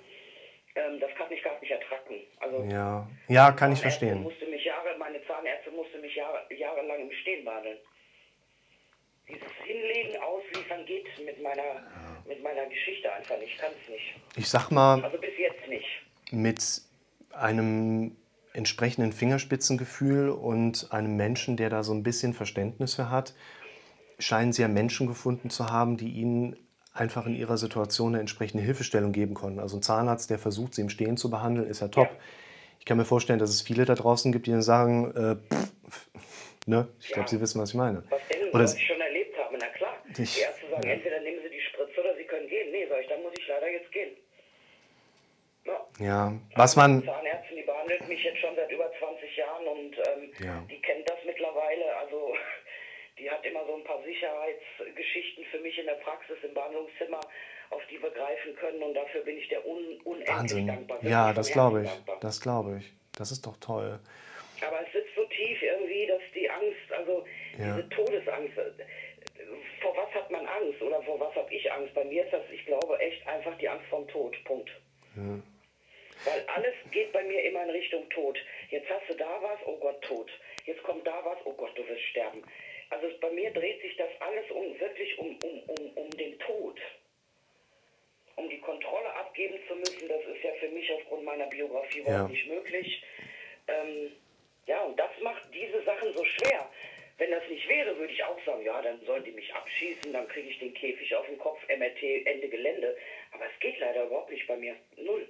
[0.74, 2.20] ähm, das kann ich gar nicht ertragen.
[2.38, 4.22] Also ja, ja kann ich verstehen.
[4.22, 7.78] Musste mich Jahre, meine Zahnärzte musste mich Jahre, jahrelang im Stehen behandeln.
[9.26, 12.22] Dieses Hinlegen, Ausliefern geht mit meiner, ja.
[12.26, 13.54] mit meiner Geschichte einfach nicht.
[13.54, 14.14] Ich kann es nicht.
[14.36, 15.02] Ich sag mal.
[15.02, 15.88] Also bis jetzt nicht.
[16.32, 16.62] Mit
[17.32, 18.14] einem
[18.52, 23.32] entsprechenden Fingerspitzengefühl und einem Menschen, der da so ein bisschen Verständnis für hat,
[24.18, 26.58] scheinen Sie ja Menschen gefunden zu haben, die Ihnen
[26.92, 29.60] einfach in ihrer Situation eine entsprechende Hilfestellung geben konnten.
[29.60, 32.08] Also ein Zahnarzt, der versucht, sie im Stehen zu behandeln, ist ja top.
[32.10, 32.16] Ja.
[32.78, 36.10] Ich kann mir vorstellen, dass es viele da draußen gibt, die dann sagen, äh, pff,
[36.66, 36.86] Ne?
[37.00, 38.04] Ich glaube, Sie wissen, was ich meine.
[38.10, 39.96] Was denn, Oder was ich schon erlebt habe, na klar.
[40.06, 40.92] Die Ärzte sagen, ja.
[40.92, 42.70] entweder nehmen Sie die Spritze oder Sie können gehen.
[42.70, 44.10] Nee, sag ich, dann muss ich leider jetzt gehen.
[45.64, 45.80] Ja.
[45.98, 50.32] ja, was man, Zahnärztin, die behandelt mich jetzt schon seit über 20 Jahren und ähm,
[50.46, 50.62] Ja.
[50.70, 51.96] die kennt das mittlerweile.
[51.96, 52.34] Also
[53.20, 57.20] die hat immer so ein paar Sicherheitsgeschichten für mich in der Praxis im Behandlungszimmer,
[57.70, 60.66] auf die wir greifen können und dafür bin ich der un unendlich Wahnsinn.
[60.66, 60.98] dankbar.
[61.02, 61.88] Ja, das glaube ich.
[61.90, 62.18] dankbar.
[62.20, 62.92] Das glaube ich.
[63.16, 63.98] Das ist doch toll.
[64.66, 67.24] Aber es sitzt so tief irgendwie, dass die Angst, also
[67.58, 67.76] Ja.
[67.76, 68.70] diese Todesangst, äh,
[69.80, 71.94] vor was hat man Angst oder vor was habe ich Angst?
[71.94, 74.36] Bei mir ist das, ich glaube, echt einfach die Angst vom Tod.
[74.44, 74.70] Punkt.
[76.24, 78.38] Weil alles geht bei mir immer in Richtung Tod.
[78.70, 80.30] Jetzt hast du da was, oh Gott, tot.
[80.66, 82.42] Jetzt kommt da was, oh Gott, du wirst sterben.
[82.90, 86.78] Also bei mir dreht sich das alles um wirklich um, um, um, um den Tod.
[88.36, 92.30] Um die Kontrolle abgeben zu müssen, das ist ja für mich aufgrund meiner Biografie überhaupt
[92.30, 92.34] Ja.
[92.34, 93.02] nicht möglich.
[93.68, 94.12] Ähm,
[94.66, 96.68] ja, und das macht diese Sachen so schwer.
[97.18, 100.26] Wenn das nicht wäre, würde ich auch sagen, ja, dann sollen die mich abschießen, dann
[100.28, 102.96] kriege ich den Käfig auf den Kopf, MRT, Ende Gelände.
[103.32, 104.74] Aber es geht leider überhaupt nicht bei mir.
[104.96, 105.28] Null.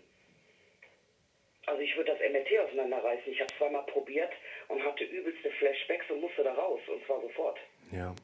[1.66, 3.32] Also ich würde das MRT auseinanderreißen.
[3.32, 4.32] Ich habe zweimal probiert
[4.68, 6.80] und hatte übelste Flashbacks und musste da raus.
[6.88, 7.58] Und zwar sofort.
[7.92, 8.14] Ja.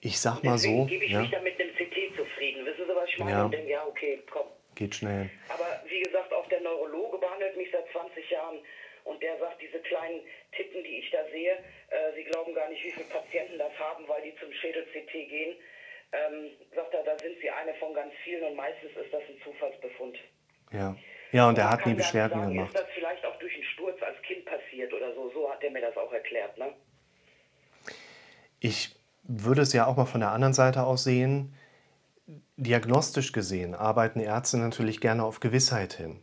[0.00, 2.64] Ich sag mal Deswegen so, gebe ich ja, mich dann mit einem CT zufrieden.
[2.64, 3.30] Wissen Sie, was ich meine?
[3.32, 3.44] Ja.
[3.44, 4.46] Und denke, ja, okay, komm.
[4.76, 5.28] geht schnell.
[5.48, 8.58] Aber wie gesagt, auch der Neurologe behandelt mich seit 20 Jahren
[9.04, 10.20] und der sagt, diese kleinen
[10.52, 14.06] Tippen, die ich da sehe, äh, Sie glauben gar nicht, wie viele Patienten das haben,
[14.06, 15.56] weil die zum Schädel-CT gehen.
[16.12, 19.40] Ähm, sagt er, da sind Sie eine von ganz vielen und meistens ist das ein
[19.42, 20.16] Zufallsbefund.
[20.72, 20.94] Ja.
[21.32, 22.74] Ja, und er hat nie Beschwerden sagen, gemacht.
[22.74, 25.30] Ist das vielleicht auch durch einen Sturz als Kind passiert oder so?
[25.34, 26.72] So hat er mir das auch erklärt, ne?
[28.60, 31.54] Ich würde es ja auch mal von der anderen Seite aus sehen.
[32.56, 36.20] Diagnostisch gesehen arbeiten Ärzte natürlich gerne auf Gewissheit hin.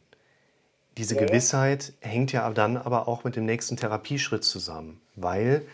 [0.98, 1.26] Diese Ja.
[1.26, 5.65] Gewissheit hängt ja dann aber auch mit dem nächsten Therapieschritt zusammen, weil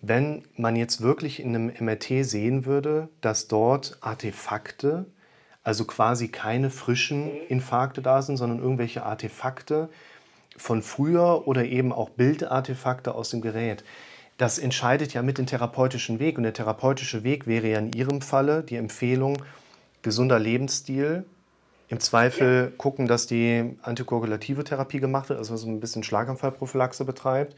[0.00, 5.06] wenn man jetzt wirklich in einem MRT sehen würde, dass dort Artefakte,
[5.66, 9.88] also quasi keine frischen Infarkte da sind, sondern irgendwelche Artefakte
[10.56, 13.82] von früher oder eben auch Bildartefakte aus dem Gerät.
[14.38, 16.36] Das entscheidet ja mit dem therapeutischen Weg.
[16.36, 19.42] Und der therapeutische Weg wäre ja in Ihrem Falle die Empfehlung,
[20.02, 21.24] gesunder Lebensstil,
[21.88, 27.56] im Zweifel gucken, dass die antikoagulative Therapie gemacht wird, also man ein bisschen Schlaganfallprophylaxe betreibt.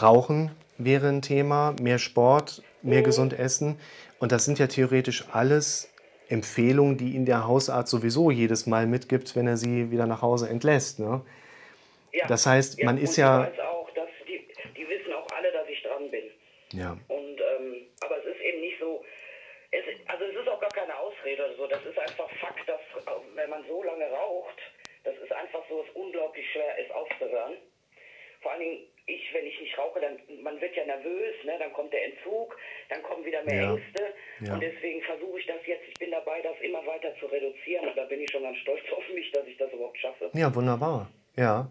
[0.00, 3.76] Rauchen wäre ein Thema, mehr Sport, mehr gesund essen.
[4.18, 5.88] Und das sind ja theoretisch alles
[6.28, 10.48] Empfehlungen, die Ihnen der Hausarzt sowieso jedes Mal mitgibt, wenn er Sie wieder nach Hause
[10.48, 10.98] entlässt.
[10.98, 11.20] Ne?
[12.12, 12.26] Ja.
[12.26, 15.68] Das heißt, man ist ich ja- weiß auch, dass die, die wissen auch alle, dass
[15.68, 16.24] ich dran bin.
[16.72, 16.96] Ja.
[17.08, 19.04] Und ähm, aber es ist eben nicht so.
[19.70, 21.66] Es, also es ist auch gar keine Ausrede oder so.
[21.66, 24.58] Das ist einfach Fakt, dass äh, wenn man so lange raucht,
[25.04, 27.54] das ist einfach so, es unglaublich schwer ist aufzuhören.
[28.40, 31.56] Vor allen Dingen ich, wenn ich nicht rauche, dann man wird ja nervös, ne?
[31.58, 32.56] Dann kommt der Entzug,
[32.88, 33.74] dann kommen wieder mehr Ja.
[33.74, 34.14] Ängste
[34.46, 34.54] Ja.
[34.54, 35.82] und deswegen versuche ich das jetzt.
[35.88, 38.82] Ich bin dabei, das immer weiter zu reduzieren und da bin ich schon ganz stolz
[38.92, 40.21] auf mich, dass ich das überhaupt schaffe.
[40.32, 41.10] Ja, wunderbar.
[41.36, 41.70] Ja.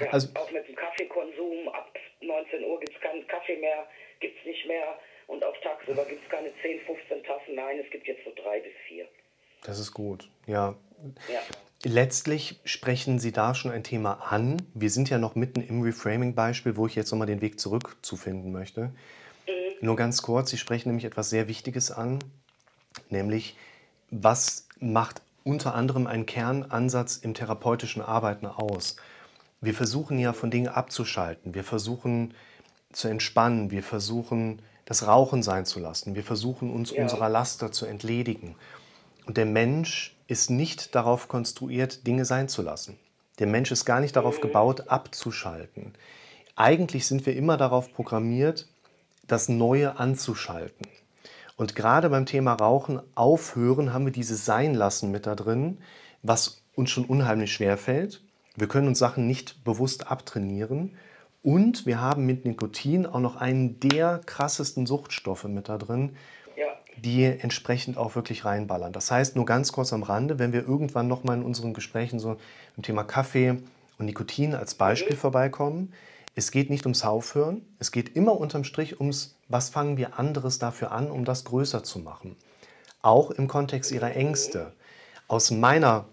[0.00, 3.86] Ja, Also- auch mit dem Kaffeekonsum, ab 19 Uhr gibt es keinen Kaffee mehr,
[4.20, 4.98] gibt es nicht mehr.
[5.26, 7.54] Und auch tagsüber gibt es keine 10, 15 Tassen.
[7.54, 9.06] Nein, es gibt jetzt so drei bis vier.
[9.64, 10.28] Das ist gut.
[10.46, 10.74] Ja.
[11.32, 11.40] Ja.
[11.82, 14.56] Letztlich sprechen Sie da schon ein Thema an.
[14.74, 18.16] Wir sind ja noch mitten im Reframing-Beispiel, wo ich jetzt nochmal den Weg zurück zu
[18.16, 18.90] finden möchte.
[19.80, 22.18] Nur ganz kurz, Sie sprechen nämlich etwas sehr Wichtiges an,
[23.10, 23.56] nämlich
[24.10, 28.96] was macht unter anderem einen Kernansatz im therapeutischen Arbeiten aus?
[29.60, 32.34] Wir versuchen ja von Dingen abzuschalten, wir versuchen
[32.92, 37.02] zu entspannen, wir versuchen das Rauchen sein zu lassen, wir versuchen uns Ja.
[37.02, 38.56] unserer Laster zu entledigen.
[39.26, 42.98] Und der Mensch ist nicht darauf konstruiert, Dinge sein zu lassen.
[43.38, 45.94] Der Mensch ist gar nicht darauf gebaut, abzuschalten.
[46.56, 48.68] Eigentlich sind wir immer darauf programmiert,
[49.26, 50.86] das Neue anzuschalten.
[51.56, 55.78] Und gerade beim Thema Rauchen aufhören haben wir dieses Sein lassen mit da drin,
[56.22, 58.22] was uns schon unheimlich schwer fällt.
[58.56, 60.96] Wir können uns Sachen nicht bewusst abtrainieren.
[61.42, 66.16] Und wir haben mit Nikotin auch noch einen der krassesten Suchtstoffe mit da drin,
[66.56, 66.66] Ja.
[66.96, 68.92] die entsprechend auch wirklich reinballern.
[68.92, 72.36] Das heißt, nur ganz kurz am Rande, wenn wir irgendwann nochmal in unseren Gesprächen so
[72.76, 73.58] im Thema Kaffee
[73.98, 75.92] und Nikotin als Beispiel vorbeikommen,
[76.34, 80.58] es geht nicht ums Aufhören, es geht immer unterm Strich ums, was fangen wir anderes
[80.58, 82.36] dafür an, um das größer zu machen.
[83.02, 84.72] Auch im Kontext ihrer Ängste.
[85.28, 86.06] Aus meiner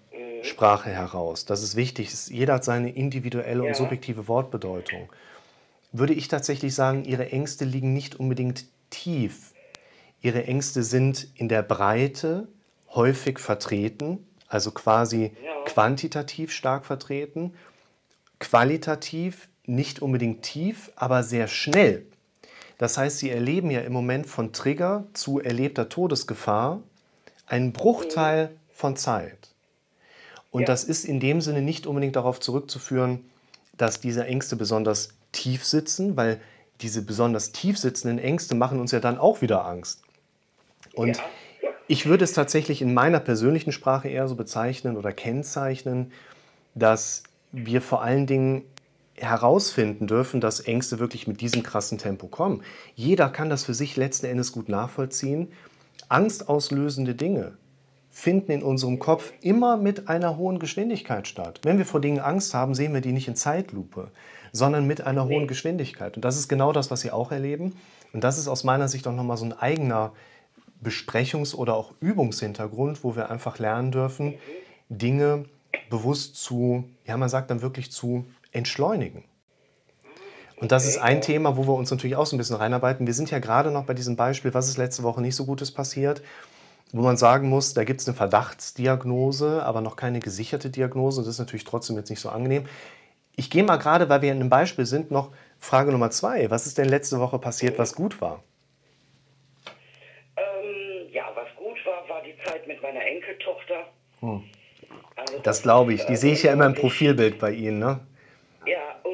[0.43, 5.12] Sprache heraus, das ist wichtig, jeder hat seine individuelle und subjektive Wortbedeutung,
[5.91, 9.53] würde ich tatsächlich sagen, ihre Ängste liegen nicht unbedingt tief.
[10.21, 12.47] Ihre Ängste sind in der Breite
[12.93, 15.31] häufig vertreten, also quasi
[15.65, 17.53] quantitativ stark vertreten,
[18.39, 22.06] qualitativ nicht unbedingt tief, aber sehr schnell.
[22.78, 26.82] Das heißt, sie erleben ja im Moment von Trigger zu erlebter Todesgefahr
[27.45, 29.50] einen Bruchteil von Zeit.
[30.50, 30.65] Und Ja.
[30.67, 33.30] das ist in dem Sinne nicht unbedingt darauf zurückzuführen,
[33.78, 36.41] dass diese Ängste besonders tief sitzen, weil
[36.82, 40.02] diese besonders tief sitzenden Ängste machen uns ja dann auch wieder Angst.
[40.93, 41.24] Und Ja.
[41.88, 46.12] ich würde es tatsächlich in meiner persönlichen Sprache eher so bezeichnen oder kennzeichnen,
[46.74, 48.63] dass wir vor allen Dingen
[49.15, 52.63] herausfinden dürfen, dass Ängste wirklich mit diesem krassen Tempo kommen.
[52.95, 55.50] Jeder kann das für sich letzten Endes gut nachvollziehen.
[56.10, 57.54] Angstauslösende Dinge
[58.10, 61.62] finden in unserem Kopf immer mit einer hohen Geschwindigkeit statt.
[61.63, 64.12] Wenn wir vor Dingen Angst haben, sehen wir die nicht in Zeitlupe,
[64.52, 66.17] sondern mit einer hohen Geschwindigkeit.
[66.17, 67.74] Und das ist genau das, was Sie auch erleben.
[68.12, 70.12] Und das ist aus meiner Sicht auch nochmal so ein eigener
[70.84, 74.34] Besprechungs- oder auch Übungshintergrund, wo wir einfach lernen dürfen,
[74.89, 75.45] Dinge
[75.89, 79.23] bewusst zu, ja, man sagt dann wirklich zu entschleunigen.
[80.57, 83.07] Und das ist ein Thema, wo wir uns natürlich auch so ein bisschen reinarbeiten.
[83.07, 85.71] Wir sind ja gerade noch bei diesem Beispiel, was ist letzte Woche nicht so Gutes
[85.71, 86.21] passiert,
[86.91, 91.21] wo man sagen muss, da gibt es eine Verdachtsdiagnose, aber noch keine gesicherte Diagnose.
[91.21, 92.65] Das ist natürlich trotzdem jetzt nicht so angenehm.
[93.35, 96.51] Ich gehe mal gerade, weil wir in einem Beispiel sind, noch Frage Nummer zwei.
[96.51, 98.43] Was ist denn letzte Woche passiert, was gut war?
[100.37, 103.87] Ähm, ja, was gut war, war die Zeit mit meiner Enkeltochter.
[104.21, 105.41] Also Hm.
[105.43, 106.05] Das glaube ich.
[106.05, 106.75] Die äh, sehe ich ja immer im.
[106.75, 107.99] Profilbild bei Ihnen, ne?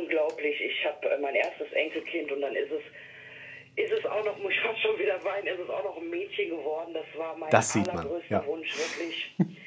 [0.07, 0.61] Unglaublich.
[0.61, 2.81] Ich habe äh, mein erstes Enkelkind und dann ist es,
[3.75, 6.09] ist es auch noch, muss ich fast schon wieder weinen, ist es auch noch ein
[6.09, 6.93] Mädchen geworden.
[6.93, 8.45] Das war mein Das allergrößter ja.
[8.45, 9.35] Wunsch, wirklich.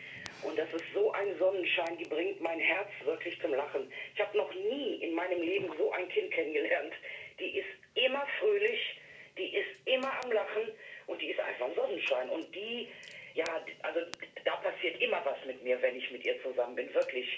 [0.42, 3.92] Und das ist so ein Sonnenschein, die bringt mein Herz wirklich zum Lachen.
[4.14, 6.94] Ich habe noch nie in meinem Leben so ein Kind kennengelernt.
[7.38, 8.98] Die ist immer fröhlich,
[9.36, 10.72] die ist immer am Lachen
[11.08, 12.30] und die ist einfach ein Sonnenschein.
[12.30, 12.88] Und die,
[13.34, 13.44] ja,
[13.82, 14.00] also
[14.46, 17.28] da passiert immer was mit mir, wenn ich mit ihr zusammen bin, wirklich.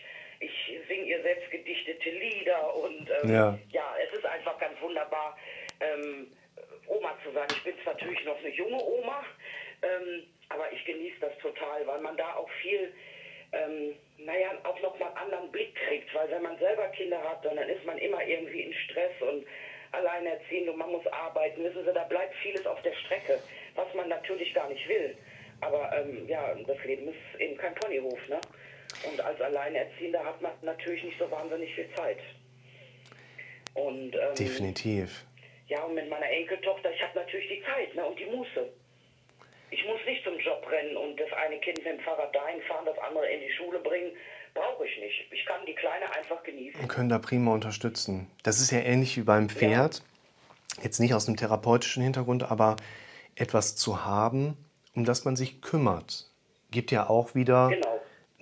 [0.42, 3.58] Ich singe ihr selbst gedichtete Lieder und ähm, Ja.
[3.70, 5.36] ja, es ist einfach ganz wunderbar,
[5.80, 6.26] ähm,
[6.88, 7.46] Oma zu sein.
[7.50, 9.24] Ich bin zwar natürlich noch eine junge Oma,
[9.82, 12.92] ähm, aber ich genieße das total, weil man da auch viel,
[13.52, 16.12] ähm, naja, auch nochmal einen anderen Blick kriegt.
[16.14, 19.46] Weil wenn man selber Kinder hat, dann ist man immer irgendwie in Stress und
[19.92, 21.62] alleinerziehend und man muss arbeiten.
[21.64, 23.38] Wissen Sie, da bleibt vieles auf der Strecke,
[23.74, 25.16] was man natürlich gar nicht will.
[25.60, 28.40] Aber ähm, ja, das Leben ist eben kein Ponyhof, ne?
[29.10, 32.18] Und als Alleinerziehender hat man natürlich nicht so wahnsinnig viel Zeit.
[33.74, 35.24] Und ähm, Definitiv.
[35.68, 38.68] ja, und mit meiner Enkeltochter, ich habe natürlich die Zeit ne, und die Muße.
[39.70, 42.84] Ich muss nicht zum Job rennen und das eine Kind mit dem Fahrrad dahin fahren,
[42.84, 44.12] das andere in die Schule bringen.
[44.52, 45.32] Brauche ich nicht.
[45.32, 46.78] Ich kann die Kleine einfach genießen.
[46.78, 48.30] Und können da prima unterstützen.
[48.42, 50.02] Das ist ja ähnlich wie beim Pferd.
[50.82, 52.76] Jetzt nicht aus einem therapeutischen Hintergrund, aber
[53.34, 54.58] etwas zu haben,
[54.94, 56.26] um das man sich kümmert,
[56.70, 57.91] gibt ja auch wieder Genau.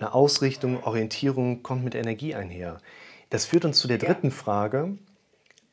[0.01, 2.79] Eine Ausrichtung, Orientierung, kommt mit Energie einher.
[3.29, 4.97] Das führt uns zu der dritten Frage.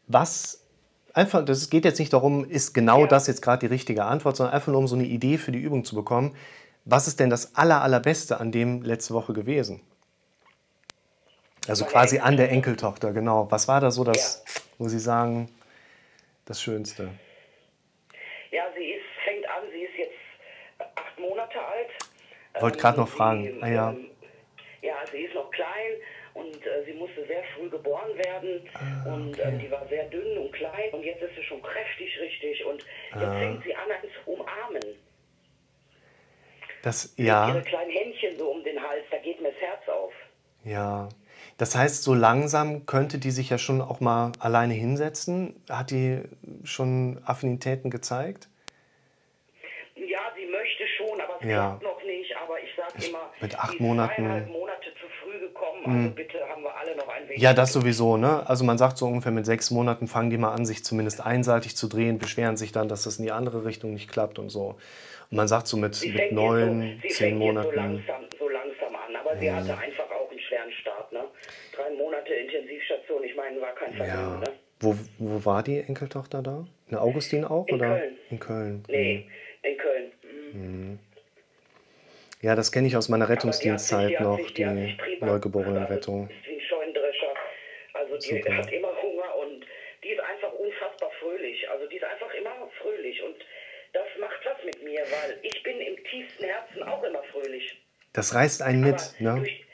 [0.06, 0.64] Was
[1.14, 3.06] einfach, das geht jetzt nicht darum, ist genau Ja.
[3.06, 5.58] das jetzt gerade die richtige Antwort, sondern einfach nur um so eine Idee für die
[5.58, 6.36] Übung zu bekommen.
[6.84, 9.80] Was ist denn das aller, allerbeste an dem letzte Woche gewesen?
[11.66, 13.50] Also Meine quasi an der Enkeltochter, genau.
[13.50, 14.44] Was war da so das,
[14.78, 15.50] wo Sie sagen,
[16.46, 17.10] das Schönste?
[18.50, 22.62] Ja, sie ist, fängt an, sie ist jetzt acht Monate alt.
[22.62, 23.58] Wollte Ähm, grad noch sie, fragen.
[23.62, 23.90] Ah, ja.
[23.90, 24.06] ähm,
[24.82, 25.92] ja, sie ist noch klein
[26.34, 28.68] und äh, sie musste sehr früh geboren werden.
[28.74, 32.18] Ah, und ähm, die war sehr dünn und klein und jetzt ist sie schon kräftig
[32.20, 33.38] richtig und jetzt Ah.
[33.38, 34.84] fängt sie an, ans Umarmen.
[36.82, 40.12] Das, Ihre ja, kleinen Händchen so um den Hals, da geht mir das Herz auf.
[40.64, 41.08] ja.
[41.56, 45.60] Das heißt, so langsam könnte die sich ja schon auch mal alleine hinsetzen.
[45.68, 46.22] Hat die
[46.62, 48.48] schon Affinitäten gezeigt?
[49.96, 51.78] Ja, sie möchte schon, aber es Ja.
[51.80, 52.36] klappt noch nicht.
[52.36, 54.48] Aber ich sage immer, mit acht sie ist Monaten-
[55.78, 55.84] Mhm.
[55.84, 56.02] gekommen.
[56.04, 57.42] Also bitte haben wir alle noch ein wenig.
[57.42, 58.42] Ja, das sowieso, ne?
[58.48, 61.76] Also man sagt so ungefähr mit sechs Monaten fangen die mal an, sich zumindest einseitig
[61.76, 64.76] zu drehen, beschweren sich dann, dass das in die andere Richtung nicht klappt und so.
[65.30, 67.74] Und man sagt so mit, mit neun, so, zehn jetzt so Monaten.
[67.76, 69.16] langsam, so langsam an.
[69.16, 71.12] Aber sie hatte einfach auch einen schweren Start.
[71.12, 71.20] Ne?
[71.76, 74.20] Drei Monate Intensivstation, ich meine, war kein Vergnügen.
[74.20, 74.38] Ja.
[74.38, 74.52] Ne?
[74.80, 76.64] Wo, wo war die Enkeltochter da?
[76.88, 77.66] In Augustin auch?
[77.66, 77.98] In oder?
[77.98, 78.16] Köln.
[78.30, 78.84] In Köln.
[78.88, 79.26] Nee,
[79.62, 80.12] in Köln.
[80.52, 80.98] Mhm.
[82.40, 86.28] Ja, das kenne ich aus meiner die Rettungsdienstzeit die noch, die prima- Neugeborenenrettung.
[86.28, 87.34] Also, ist wie ein Scheunendrescher.
[87.94, 88.56] Also die Super.
[88.56, 89.66] hat immer Hunger und
[90.04, 91.68] die ist einfach unfassbar fröhlich.
[91.68, 93.36] Also die ist einfach immer fröhlich und
[93.92, 97.76] das macht was mit mir, weil ich bin im tiefsten Herzen auch immer fröhlich.
[98.12, 99.36] Das reißt einen mit, Aber ne?
[99.40, 99.64] durch,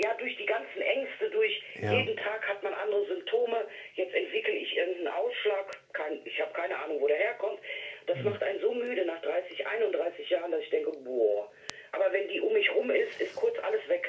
[0.00, 1.92] ja, durch die ganzen Ängste, durch Ja.
[1.92, 3.64] jeden Tag hat man andere Symptome.
[3.94, 5.66] Jetzt entwickle ich irgendeinen Ausschlag.
[5.92, 7.60] Kein, ich habe keine Ahnung, wo der herkommt.
[8.06, 8.24] Das Mhm.
[8.24, 11.50] macht einen so müde nach 30, 31 Jahren, dass ich denke, boah.
[11.92, 14.04] Aber wenn die um mich rum ist, ist kurz alles weg.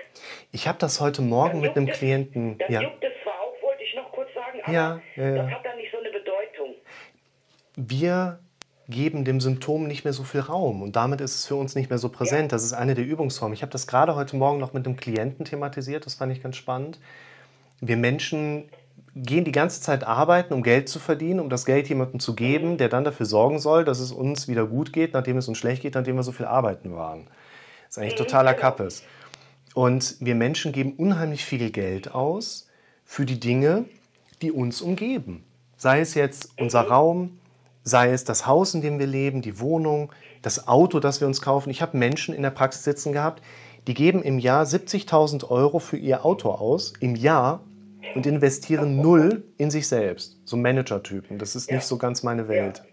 [0.52, 2.58] Ich habe das heute Morgen mit einem es- Klienten.
[2.58, 2.82] Dann Ja.
[2.82, 5.44] juckt es zwar auch, wollte ich noch kurz sagen, Aber Ja, ja, ja.
[5.44, 6.76] das hat dann nicht so eine Bedeutung.
[7.76, 8.40] wir
[8.90, 11.90] geben dem Symptom nicht mehr so viel Raum und damit ist es für uns nicht
[11.90, 12.52] mehr so präsent.
[12.52, 13.54] Das ist eine der Übungsformen.
[13.54, 16.56] Ich habe das gerade heute Morgen noch mit einem Klienten thematisiert, das fand ich ganz
[16.58, 17.00] spannend.
[17.80, 18.70] Wir Menschen
[19.16, 22.78] gehen die ganze Zeit arbeiten, um Geld zu verdienen, um das Geld jemandem zu geben,
[22.78, 25.82] der dann dafür sorgen soll, dass es uns wieder gut geht, nachdem es uns schlecht
[25.84, 27.28] geht, nachdem wir so viel arbeiten waren.
[27.90, 28.62] Das ist eigentlich totaler genau.
[28.62, 29.04] Kappes.
[29.74, 32.68] Und wir Menschen geben unheimlich viel Geld aus
[33.04, 33.86] für die Dinge,
[34.44, 35.44] die uns umgeben.
[35.76, 37.40] Sei es jetzt unser Raum,
[37.84, 40.12] sei es das Haus, in dem wir leben, die Wohnung,
[40.44, 41.72] das Auto, das wir uns kaufen.
[41.72, 43.42] Ich habe Menschen in der Praxis sitzen gehabt,
[43.88, 47.64] die geben im Jahr 70.000 Euro für ihr Auto aus, im Jahr,
[48.14, 50.40] und investieren null in sich selbst.
[50.46, 51.40] So Manager-Typen.
[51.40, 52.84] Das ist nicht so ganz meine Welt.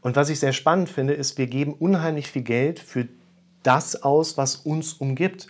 [0.00, 3.08] Und was ich sehr spannend finde, ist, wir geben unheimlich viel Geld für
[3.64, 5.48] das aus, was uns umgibt,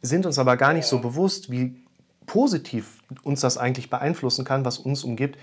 [0.00, 1.76] sind uns aber gar nicht so bewusst, wie
[2.24, 5.38] positiv uns das eigentlich beeinflussen kann, was uns umgibt,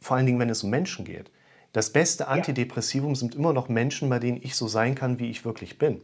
[0.00, 1.30] vor allen Dingen, wenn es um Menschen geht.
[1.72, 5.44] Das beste Antidepressivum sind immer noch Menschen, bei denen ich so sein kann, wie ich
[5.44, 6.00] wirklich bin.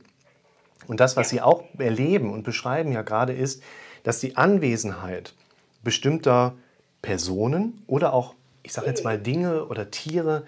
[0.87, 3.62] Und das, was Sie auch erleben und beschreiben ja gerade, ist,
[4.02, 5.34] dass die Anwesenheit
[5.82, 6.54] bestimmter
[7.00, 10.44] Personen oder auch, ich sage jetzt mal, Dinge oder Tiere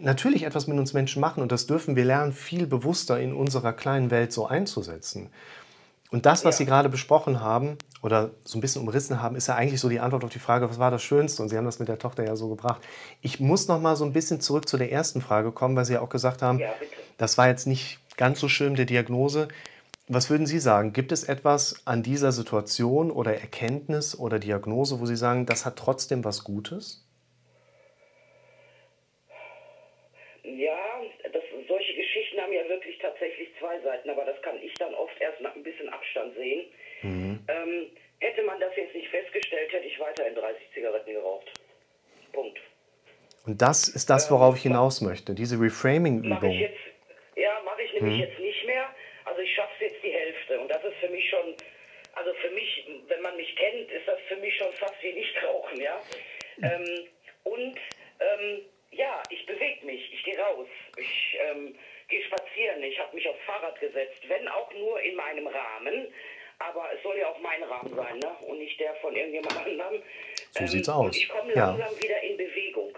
[0.00, 3.72] natürlich etwas mit uns Menschen machen und das dürfen wir lernen, viel bewusster in unserer
[3.72, 5.30] kleinen Welt so einzusetzen.
[6.10, 9.56] Und das, was Sie gerade besprochen haben oder so ein bisschen umrissen haben, ist ja
[9.56, 11.42] eigentlich so die Antwort auf die Frage, was war das Schönste?
[11.42, 12.80] Und Sie haben das mit der Tochter ja so gebracht.
[13.20, 15.92] Ich muss noch mal so ein bisschen zurück zu der ersten Frage kommen, weil Sie
[15.94, 16.72] ja auch gesagt haben, Ja,
[17.18, 19.48] das war jetzt nicht ganz so schön mit der Diagnose.
[20.08, 20.94] Was würden Sie sagen?
[20.94, 25.76] Gibt es etwas an dieser Situation oder Erkenntnis oder Diagnose, wo Sie sagen, das hat
[25.76, 27.04] trotzdem was Gutes?
[30.44, 30.78] Ja,
[31.30, 35.20] das, solche Geschichten haben ja wirklich tatsächlich zwei Seiten, aber das kann ich dann oft
[35.20, 36.66] erst nach ein bisschen Abstand sehen.
[37.02, 37.44] Mhm.
[37.48, 41.50] Ähm, hätte man das jetzt nicht festgestellt, hätte ich weiterhin 30 Zigaretten geraucht.
[42.32, 42.58] Punkt.
[43.46, 46.50] Und das ist das, worauf ich hinaus möchte, diese Reframing-Übung.
[46.50, 46.80] ich jetzt,
[47.36, 48.20] ja, mache ich nämlich Mhm.
[48.20, 48.88] jetzt nicht mehr.
[49.24, 51.54] Also ich schaffe jetzt die Hälfte und das ist für mich schon,
[52.14, 55.80] also für mich, wenn man mich kennt, ist das für mich schon fast wie Nichtrauchen,
[55.80, 56.00] ja.
[56.62, 57.06] Ähm,
[57.44, 57.78] und
[58.20, 61.74] ähm, ja, ich bewege mich, ich gehe raus, ich ähm,
[62.08, 66.08] gehe spazieren, ich habe mich aufs Fahrrad gesetzt, wenn auch nur in meinem Rahmen.
[66.60, 68.30] Aber es soll ja auch mein Rahmen sein, ne?
[68.48, 70.02] Und nicht der von irgendjemand anderem.
[70.58, 71.16] So sieht's Und aus.
[71.16, 71.70] ich komme Ja.
[71.70, 72.92] langsam wieder in Bewegung.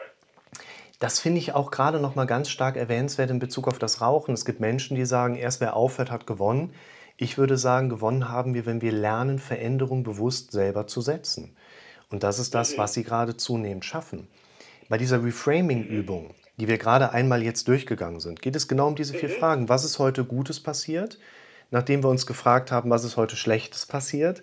[0.98, 4.32] Das finde ich auch gerade noch mal ganz stark erwähnenswert in Bezug auf das Rauchen.
[4.34, 6.74] Es gibt Menschen, die sagen, erst wer aufhört, hat gewonnen.
[7.16, 11.54] Ich würde sagen, gewonnen haben wir, wenn wir lernen, Veränderung bewusst selber zu setzen.
[12.10, 14.26] Und das ist das, was Sie gerade zunehmend schaffen.
[14.88, 19.14] Bei dieser Reframing-Übung, die wir gerade einmal jetzt durchgegangen sind, geht es genau um diese
[19.14, 19.68] vier Fragen.
[19.68, 21.18] Was ist heute Gutes passiert?
[21.70, 24.42] Nachdem wir uns gefragt haben, was ist heute Schlechtes passiert?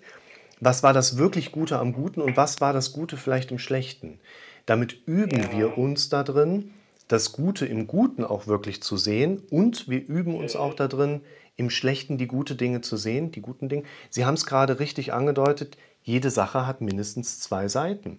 [0.60, 4.18] Was war das wirklich Gute am Guten und was war das Gute vielleicht im Schlechten?
[4.66, 6.72] Damit üben wir uns da drin,
[7.06, 11.20] das Gute im Guten auch wirklich zu sehen und wir üben uns auch da drin,
[11.56, 13.84] im Schlechten die gute Dinge zu sehen, die guten Dinge.
[14.10, 18.18] Sie haben es gerade richtig angedeutet, jede Sache hat mindestens zwei Seiten.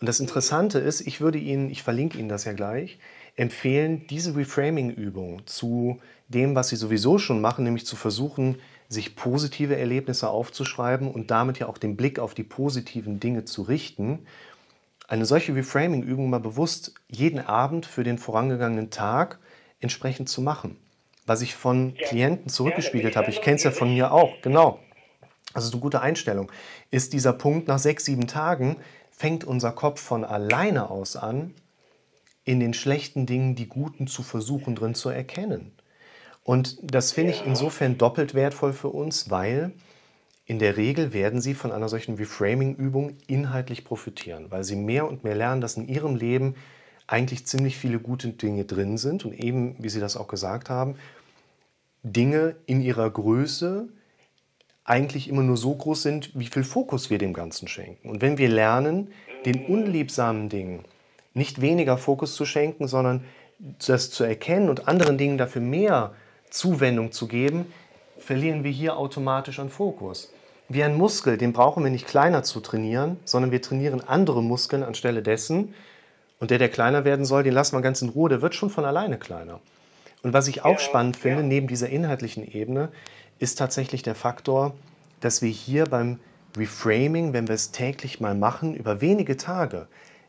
[0.00, 2.98] Und das Interessante ist, ich würde Ihnen, ich verlinke Ihnen das ja gleich,
[3.36, 8.56] empfehlen, diese Reframing-Übung zu dem, was Sie sowieso schon machen, nämlich zu versuchen,
[8.88, 13.62] sich positive Erlebnisse aufzuschreiben und damit ja auch den Blick auf die positiven Dinge zu
[13.62, 14.26] richten.
[15.06, 19.38] Eine solche Reframing-Übung mal bewusst jeden Abend für den vorangegangenen Tag
[19.80, 20.76] entsprechend zu machen.
[21.26, 24.80] Was ich von Klienten zurückgespiegelt habe, ich kenne es ja von mir auch, genau.
[25.54, 26.50] Also eine gute Einstellung.
[26.90, 28.76] Ist dieser Punkt nach sechs, sieben Tagen,
[29.18, 31.52] fängt unser Kopf von alleine aus an,
[32.44, 35.72] in den schlechten Dingen die guten zu versuchen drin zu erkennen.
[36.44, 39.72] Und das finde ich insofern doppelt wertvoll für uns, weil
[40.46, 45.24] in der Regel werden Sie von einer solchen Reframing-Übung inhaltlich profitieren, weil Sie mehr und
[45.24, 46.54] mehr lernen, dass in Ihrem Leben
[47.08, 50.94] eigentlich ziemlich viele gute Dinge drin sind und eben, wie Sie das auch gesagt haben,
[52.04, 53.88] Dinge in ihrer Größe
[54.88, 58.08] eigentlich immer nur so groß sind, wie viel Fokus wir dem Ganzen schenken.
[58.08, 59.08] Und wenn wir lernen,
[59.44, 60.84] den unliebsamen Dingen
[61.34, 63.24] nicht weniger Fokus zu schenken, sondern
[63.86, 66.12] das zu erkennen und anderen Dingen dafür mehr
[66.50, 67.66] Zuwendung zu geben,
[68.18, 70.32] verlieren wir hier automatisch an Fokus.
[70.68, 74.82] Wie ein Muskel, den brauchen wir nicht kleiner zu trainieren, sondern wir trainieren andere Muskeln
[74.82, 75.74] anstelle dessen.
[76.40, 78.70] Und der, der kleiner werden soll, den lassen wir ganz in Ruhe, der wird schon
[78.70, 79.60] von alleine kleiner.
[80.22, 82.90] Und was ich auch spannend finde, neben dieser inhaltlichen Ebene,
[83.38, 84.74] ist tatsächlich der Faktor,
[85.20, 86.18] dass wir hier beim
[86.56, 89.86] Reframing, wenn wir es täglich mal machen, über wenige Tage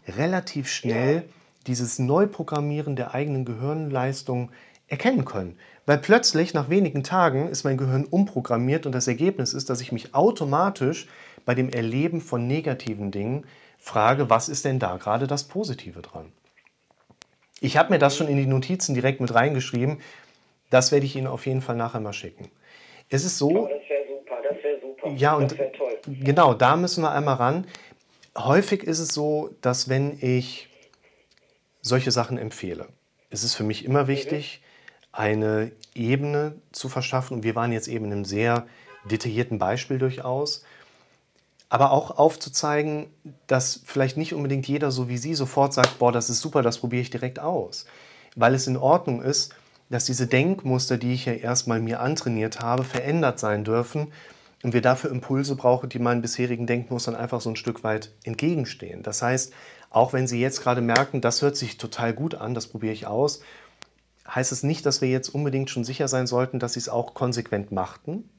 [0.08, 1.24] relativ schnell
[1.68, 4.52] dieses Neuprogrammieren der eigenen Gehirnleistung
[4.88, 5.58] erkennen können.
[5.86, 9.92] Weil plötzlich nach wenigen Tagen ist mein Gehirn umprogrammiert und das Ergebnis ist, dass ich
[9.92, 11.08] mich automatisch
[11.46, 13.46] bei dem Erleben von negativen Dingen
[13.78, 16.32] frage, was ist denn da gerade das Positive dran?
[17.62, 20.00] Ich habe mir das schon in die Notizen direkt mit reingeschrieben.
[20.70, 22.50] Das werde ich Ihnen auf jeden Fall nachher mal schicken.
[23.10, 23.50] Es ist so.
[23.50, 25.10] Oh, das wäre super, das wäre super.
[25.16, 26.00] Ja, und das toll.
[26.06, 27.68] genau, da müssen wir einmal ran.
[28.38, 30.70] Häufig ist es so, dass wenn ich
[31.82, 32.88] solche Sachen empfehle,
[33.30, 34.62] ist es für mich immer wichtig,
[35.12, 37.38] eine Ebene zu verschaffen.
[37.38, 38.68] Und wir waren jetzt eben in einem sehr
[39.10, 40.64] detaillierten Beispiel durchaus.
[41.70, 43.08] Aber auch aufzuzeigen,
[43.48, 46.80] dass vielleicht nicht unbedingt jeder so wie Sie sofort sagt, boah, das ist super, das
[46.80, 47.86] probiere ich direkt aus.
[48.36, 49.54] Weil es in Ordnung ist,
[49.90, 54.12] dass diese Denkmuster, die ich ja erstmal mir antrainiert habe, verändert sein dürfen
[54.64, 59.04] und wir dafür Impulse brauchen, die meinen bisherigen Denkmustern einfach so ein Stück weit entgegenstehen.
[59.04, 59.54] Das heißt,
[59.90, 63.08] auch wenn Sie jetzt gerade merken, das hört sich total gut an, das probiere ich
[63.08, 63.44] aus,
[64.28, 67.16] heißt es nicht, dass wir jetzt unbedingt schon sicher sein sollten, dass Sie es auch
[67.16, 68.30] konsequent machten.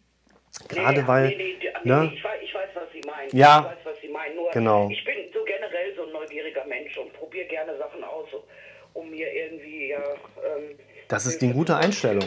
[0.68, 1.28] Gerade nee, weil.
[1.28, 2.12] Nee, nee, ne?
[2.14, 3.36] ich, weiß, ich weiß, was Sie meinen.
[3.36, 3.58] Ja.
[3.60, 4.36] Ich weiß, was Sie meinen.
[4.36, 4.88] Nur, Genau.
[4.88, 8.28] ich bin so generell so ein neugieriger Mensch und probiere gerne Sachen aus,
[8.94, 9.98] um mir irgendwie, ja.
[9.98, 10.76] Ähm,
[11.10, 12.24] Das ist die Hilfe gute Einstellung.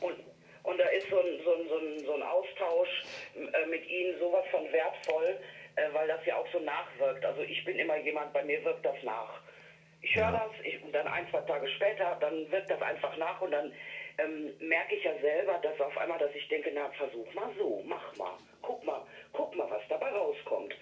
[0.00, 0.16] Und,
[0.62, 3.04] und da ist so ein, so ein, so ein, so ein Austausch
[3.36, 5.38] äh, mit Ihnen sowas von wertvoll,
[5.76, 7.24] äh, weil das ja auch so nachwirkt.
[7.24, 9.40] Also ich bin immer jemand, bei mir wirkt das nach.
[10.00, 13.40] Ich höre das ich, und dann ein, zwei Tage später, dann wirkt das einfach nach
[13.40, 13.72] und dann
[14.18, 17.82] ähm, merke ich ja selber, dass auf einmal, dass ich denke, na versuch mal so,
[17.84, 19.02] mach mal, guck mal,
[19.32, 20.74] guck mal, was dabei rauskommt.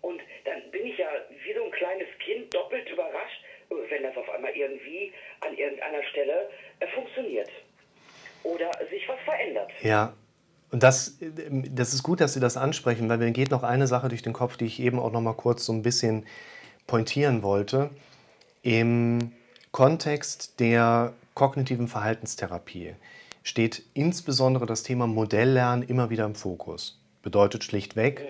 [0.00, 1.08] Und dann bin ich ja
[1.44, 6.48] wie so ein kleines Kind doppelt überrascht, wenn das auf einmal irgendwie an irgendeiner Stelle
[6.80, 7.50] äh, funktioniert.
[8.44, 9.70] Oder sich was verändert.
[9.82, 10.14] Ja,
[10.70, 14.08] und das, das ist gut, dass Sie das ansprechen, weil mir geht noch eine Sache
[14.08, 16.26] durch den Kopf, die ich eben auch noch mal kurz so ein bisschen
[16.86, 17.90] pointieren wollte.
[18.62, 19.32] Im
[19.72, 22.94] Kontext der kognitiven Verhaltenstherapie
[23.42, 27.00] steht insbesondere das Thema Modelllernen immer wieder im Fokus.
[27.22, 28.26] Bedeutet schlichtweg,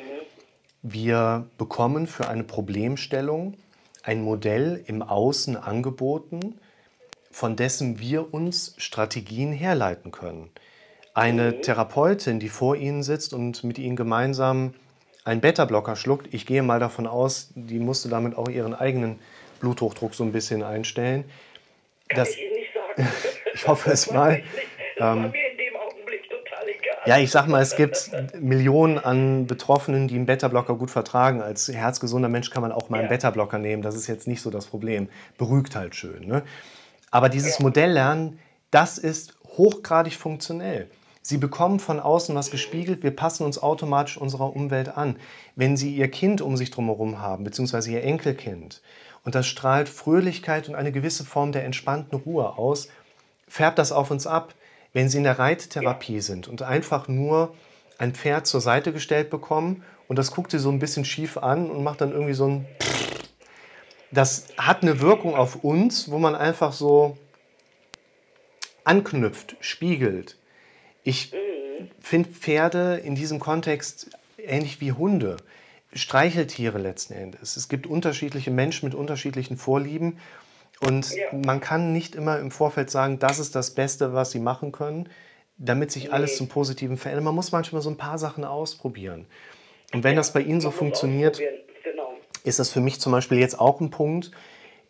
[0.82, 3.54] wir bekommen für eine Problemstellung
[4.02, 6.58] ein Modell im Außen angeboten,
[7.30, 10.50] von dessen wir uns Strategien herleiten können.
[11.14, 14.74] Eine Therapeutin, die vor Ihnen sitzt und mit Ihnen gemeinsam
[15.24, 19.18] einen Beta-Blocker schluckt, ich gehe mal davon aus, die musste damit auch ihren eigenen
[19.60, 21.24] Bluthochdruck so ein bisschen einstellen.
[22.08, 22.38] Kann Das, ich.
[23.54, 24.30] Ich hoffe es mal.
[24.30, 24.66] weiß ich nicht.
[24.96, 26.97] Das war mir in dem Augenblick total egal.
[27.08, 31.40] Ja, ich sag mal, es gibt Millionen an Betroffenen, die einen Beta-Blocker gut vertragen.
[31.40, 33.08] Als herzgesunder Mensch kann man auch mal einen Ja.
[33.14, 33.80] Beta-Blocker nehmen.
[33.82, 35.08] Das ist jetzt nicht so das Problem.
[35.38, 36.26] Beruhigt halt schön.
[36.26, 36.42] Ne?
[37.10, 37.62] Aber dieses Ja.
[37.62, 38.38] Modelllernen,
[38.70, 40.90] das ist hochgradig funktionell.
[41.22, 45.16] Sie bekommen von außen was gespiegelt, wir passen uns automatisch unserer Umwelt an.
[45.56, 48.82] Wenn Sie Ihr Kind um sich drumherum haben, beziehungsweise Ihr Enkelkind,
[49.24, 52.88] und das strahlt Fröhlichkeit und eine gewisse Form der entspannten Ruhe aus,
[53.48, 54.52] färbt das auf uns ab.
[54.98, 57.54] Wenn Sie in der Reittherapie sind und einfach nur
[57.98, 61.70] ein Pferd zur Seite gestellt bekommen und das guckt Sie so ein bisschen schief an
[61.70, 62.66] und macht dann irgendwie so ein
[64.10, 67.16] das hat eine Wirkung auf uns, wo man einfach so
[68.82, 70.36] anknüpft, spiegelt.
[71.04, 71.32] Ich
[72.00, 75.36] finde Pferde in diesem Kontext ähnlich wie Hunde,
[75.92, 77.56] Streicheltiere letzten Endes.
[77.56, 80.18] Es gibt unterschiedliche Menschen mit unterschiedlichen Vorlieben
[80.80, 81.26] und Ja.
[81.32, 85.08] man kann nicht immer im Vorfeld sagen, das ist das Beste, was sie machen können,
[85.56, 87.24] damit sich alles zum Positiven verändert.
[87.24, 89.26] Man muss manchmal so ein paar Sachen ausprobieren.
[89.92, 91.40] Und wenn das bei Ihnen so funktioniert.
[91.84, 92.12] Genau.
[92.44, 94.30] ist das für mich zum Beispiel jetzt auch ein Punkt,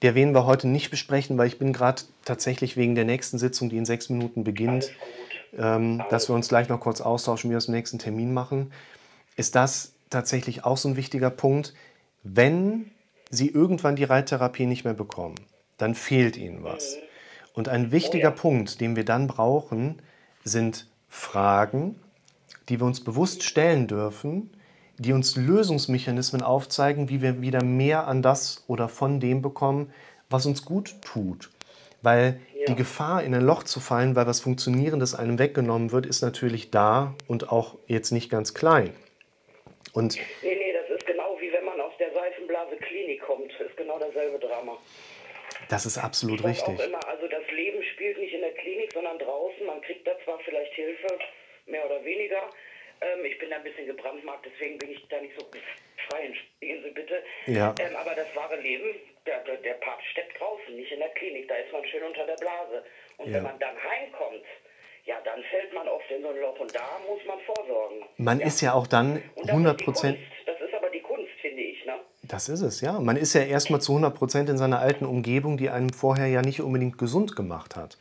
[0.02, 3.68] der werden wir heute nicht besprechen, weil ich bin gerade tatsächlich wegen der nächsten Sitzung,
[3.68, 4.92] die in sechs Minuten beginnt,
[5.56, 8.72] ähm, dass wir uns gleich noch kurz austauschen, wie wir das im nächsten Termin machen,
[9.36, 11.74] ist das tatsächlich auch so ein wichtiger Punkt.
[12.22, 12.90] Wenn
[13.30, 15.34] Sie irgendwann die Reittherapie nicht mehr bekommen,
[15.78, 16.98] dann fehlt Ihnen was.
[17.54, 18.40] Und ein wichtiger Oh ja.
[18.42, 20.02] Punkt, den wir dann brauchen,
[20.44, 21.98] sind Fragen,
[22.68, 24.50] die wir uns bewusst stellen dürfen,
[24.98, 29.92] die uns Lösungsmechanismen aufzeigen, wie wir wieder mehr an das oder von dem bekommen,
[30.28, 31.50] was uns gut tut.
[32.02, 36.22] Weil die Gefahr, in ein Loch zu fallen, weil was Funktionierendes einem weggenommen wird, ist
[36.22, 38.90] natürlich da und auch jetzt nicht ganz klein.
[39.92, 43.50] Und Nee, nee, das ist genau wie wenn man aus der Seifenblase Klinik kommt.
[43.58, 44.76] Das ist genau dasselbe Drama.
[45.68, 46.78] Das ist absolut richtig.
[46.80, 49.64] immer, also das Leben spielt nicht in der Klinik, sondern draußen.
[49.66, 51.06] Man kriegt da zwar vielleicht Hilfe,
[51.66, 52.50] mehr oder weniger.
[53.00, 55.46] Ähm, ich bin da ein bisschen gebrandmarkt, deswegen bin ich da nicht so
[56.08, 56.26] frei.
[56.26, 57.22] Entschuldigen Sie bitte.
[57.46, 57.74] Ja.
[57.80, 58.94] Ähm, aber das wahre Leben,
[59.26, 61.46] der, der, der Part steckt draußen, nicht in der Klinik.
[61.48, 62.84] Da ist man schön unter der Blase.
[63.18, 63.34] Und Ja.
[63.34, 64.44] wenn man dann heimkommt,
[65.04, 68.04] ja, dann fällt man oft in so ein Loch und da muss man vorsorgen.
[68.16, 68.46] Man ja.
[68.46, 70.18] ist ja auch dann Und das 100 ist die Prozent.
[70.18, 70.32] Kunst.
[70.46, 71.98] Das ist aber die Kunst, finde ich, ne?
[72.28, 73.00] Das ist es, ja.
[73.00, 76.42] Man ist ja erstmal zu 100 Prozent in seiner alten Umgebung, die einem vorher ja
[76.42, 77.98] nicht unbedingt gesund gemacht hat.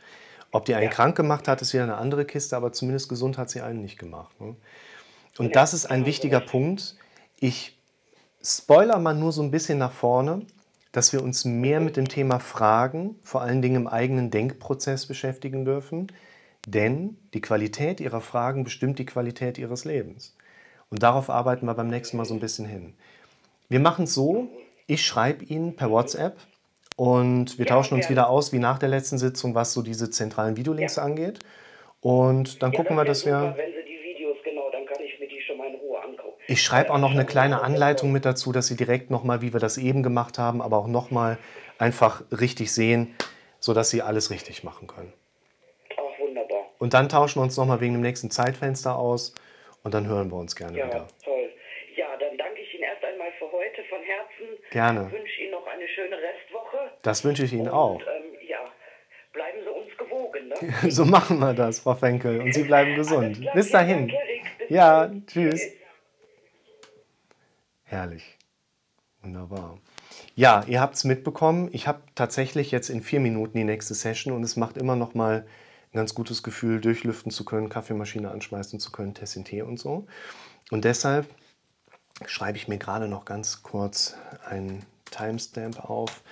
[0.50, 0.90] Ob die einen Ja.
[0.90, 3.98] krank gemacht hat, ist wieder eine andere Kiste, aber zumindest gesund hat sie einen nicht
[3.98, 4.38] gemacht.
[4.40, 4.54] Ne?
[5.38, 6.40] Und Ja, das ist ein wichtiger.
[6.40, 6.96] Punkt.
[7.40, 7.78] Ich
[8.42, 10.42] spoiler mal nur so ein bisschen nach vorne,
[10.92, 15.64] dass wir uns mehr mit dem Thema Fragen, vor allen Dingen im eigenen Denkprozess beschäftigen
[15.64, 16.08] dürfen,
[16.66, 20.36] denn die Qualität ihrer Fragen bestimmt die Qualität ihres Lebens.
[20.90, 22.94] Und darauf arbeiten wir beim nächsten Mal so ein bisschen hin.
[23.68, 24.48] Wir machen es so,
[24.86, 26.38] ich schreibe Ihnen per WhatsApp
[26.96, 28.20] und wir Ja, tauschen uns gerne.
[28.20, 31.02] wieder aus, wie nach der letzten Sitzung, was so diese zentralen Videolinks Ja.
[31.02, 31.40] angeht.
[32.00, 33.38] Und dann Ja, gucken wir, dass wir...
[33.38, 36.00] super, Wenn Sie die Videos, genau, dann kann ich mir die schon mal in Ruhe
[36.02, 36.40] angucken.
[36.46, 39.52] Ich schreibe Ja, auch noch eine kleine Anleitung mit dazu, dass Sie direkt nochmal, wie
[39.52, 41.36] wir das eben gemacht haben, aber auch nochmal
[41.76, 43.14] einfach richtig sehen,
[43.60, 45.12] sodass Sie alles richtig machen können.
[45.98, 46.70] Ach, wunderbar.
[46.78, 49.34] Und dann tauschen wir uns nochmal wegen dem nächsten Zeitfenster aus
[49.82, 51.08] und dann hören wir uns gerne Ja, wieder.
[51.22, 51.50] toll.
[51.96, 53.98] Ja, dann danke ich Ihnen erst einmal für heute von
[54.70, 55.10] Gerne.
[55.10, 56.78] Wünsche Ihnen noch eine schöne Restwoche.
[57.02, 58.00] Das wünsche ich Ihnen Und, auch.
[58.00, 58.06] Ähm,
[58.48, 58.58] ja,
[59.32, 60.48] bleiben Sie uns gewogen.
[60.48, 60.90] Ne?
[60.90, 62.40] So machen wir das, Frau Fenkel.
[62.40, 63.40] Und Sie bleiben gesund.
[63.40, 64.06] Klar, Bis dahin.
[64.58, 65.26] Bis Ja, dahin.
[65.26, 65.62] tschüss.
[67.84, 68.36] Herrlich.
[69.22, 69.78] Wunderbar.
[70.34, 71.68] Ja, ihr habt es mitbekommen.
[71.72, 75.14] Ich habe tatsächlich jetzt in vier Minuten die nächste Session und es macht immer noch
[75.14, 75.46] mal
[75.92, 80.06] ein ganz gutes Gefühl, durchlüften zu können, Kaffeemaschine anschmeißen zu können, Tessin Tee und so.
[80.70, 81.26] Und deshalb
[82.26, 84.14] schreibe ich mir gerade noch ganz kurz
[84.44, 86.22] einen Timestamp auf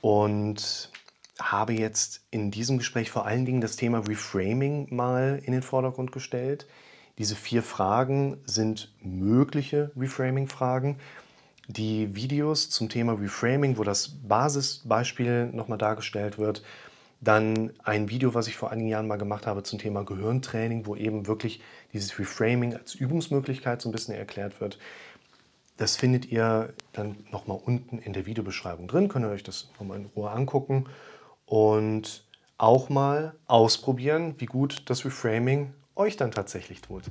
[0.00, 0.90] und
[1.38, 6.12] habe jetzt in diesem Gespräch vor allen Dingen das Thema Reframing mal in den Vordergrund
[6.12, 6.66] gestellt.
[7.18, 10.98] Diese vier Fragen sind mögliche Reframing-Fragen.
[11.68, 16.62] Die Videos zum Thema Reframing, wo das Basisbeispiel nochmal dargestellt wird,
[17.20, 20.94] dann ein Video, was ich vor einigen Jahren mal gemacht habe zum Thema Gehirntraining, wo
[20.94, 21.60] eben wirklich
[21.92, 24.78] dieses Reframing als Übungsmöglichkeit so ein bisschen erklärt wird.
[25.76, 29.08] Das findet ihr dann nochmal unten in der Videobeschreibung drin.
[29.08, 30.86] Könnt ihr euch das nochmal in Ruhe angucken
[31.44, 32.24] und
[32.58, 37.04] auch mal ausprobieren, wie gut das Reframing euch dann tatsächlich tut.